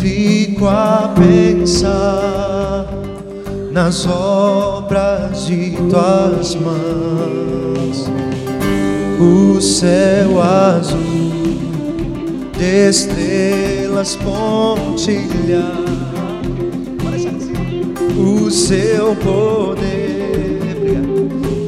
fico 0.00 0.66
a 0.66 1.14
pensar 1.14 2.88
nas 3.70 4.04
obras 4.04 5.46
de 5.46 5.76
tuas 5.88 6.56
mãos, 6.56 8.10
o 9.20 9.60
céu 9.60 10.42
azul 10.42 11.06
de 12.58 12.88
estrelas 12.88 14.16
pontilhar, 14.16 15.85
o 18.16 18.50
seu 18.50 19.14
poder 19.16 20.16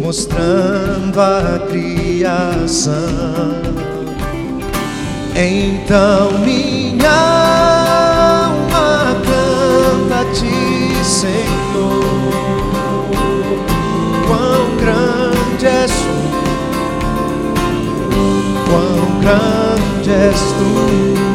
mostrando 0.02 1.20
a 1.20 1.60
criação. 1.68 2.96
Então 5.34 6.38
minha 6.40 7.10
alma 8.48 9.14
canta 9.22 10.20
a 10.20 10.24
ti, 10.32 11.04
Senhor. 11.04 12.08
Quão 14.26 14.76
grande 14.80 15.66
és 15.66 15.92
tu, 15.92 16.16
quão 18.66 19.20
grande 19.20 20.10
és 20.10 20.40
tu. 20.40 21.27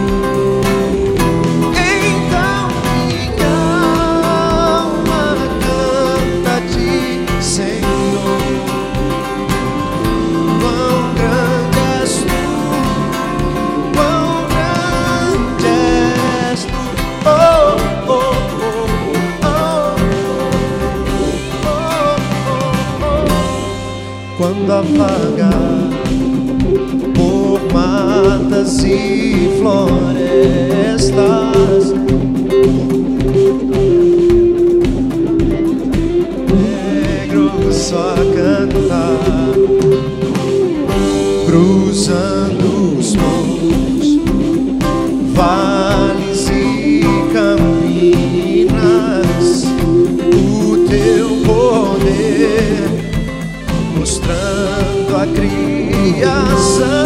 Apagar 24.71 25.89
por 27.15 27.59
matas 27.73 28.83
e 28.83 29.49
florestas. 29.59 31.13
Negro 36.49 37.71
só 37.71 38.13
a 38.13 38.15
cantar, 38.35 39.53
cruzando 41.45 42.97
os 42.97 43.15
montes, 43.15 43.82
criação. 56.13 57.02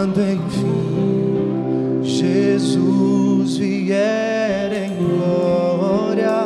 Quando 0.00 0.18
enfim 0.18 2.00
Jesus 2.02 3.58
vier 3.58 4.72
em 4.72 4.96
glória 4.96 6.42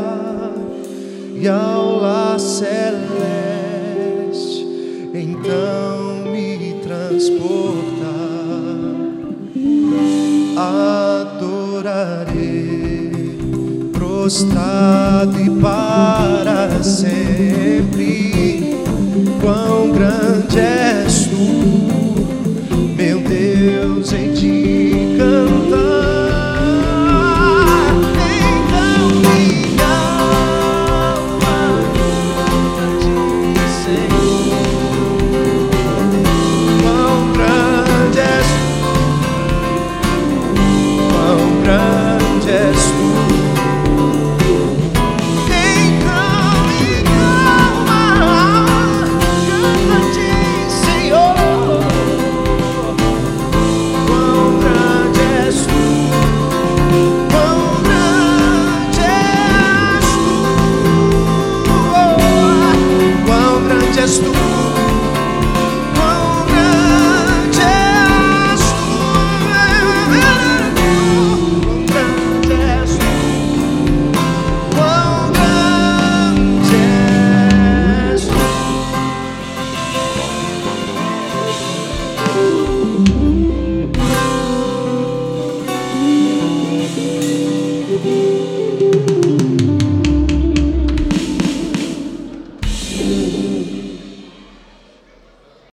e 1.41 1.47
ao 1.47 2.01
lar 2.01 2.41
celeste, 2.41 3.07
então 5.15 6.33
me 6.33 6.75
transportar, 6.83 7.45
adorarei 11.29 12.09
prostrado 13.93 15.41
e 15.41 15.49
para 15.61 16.34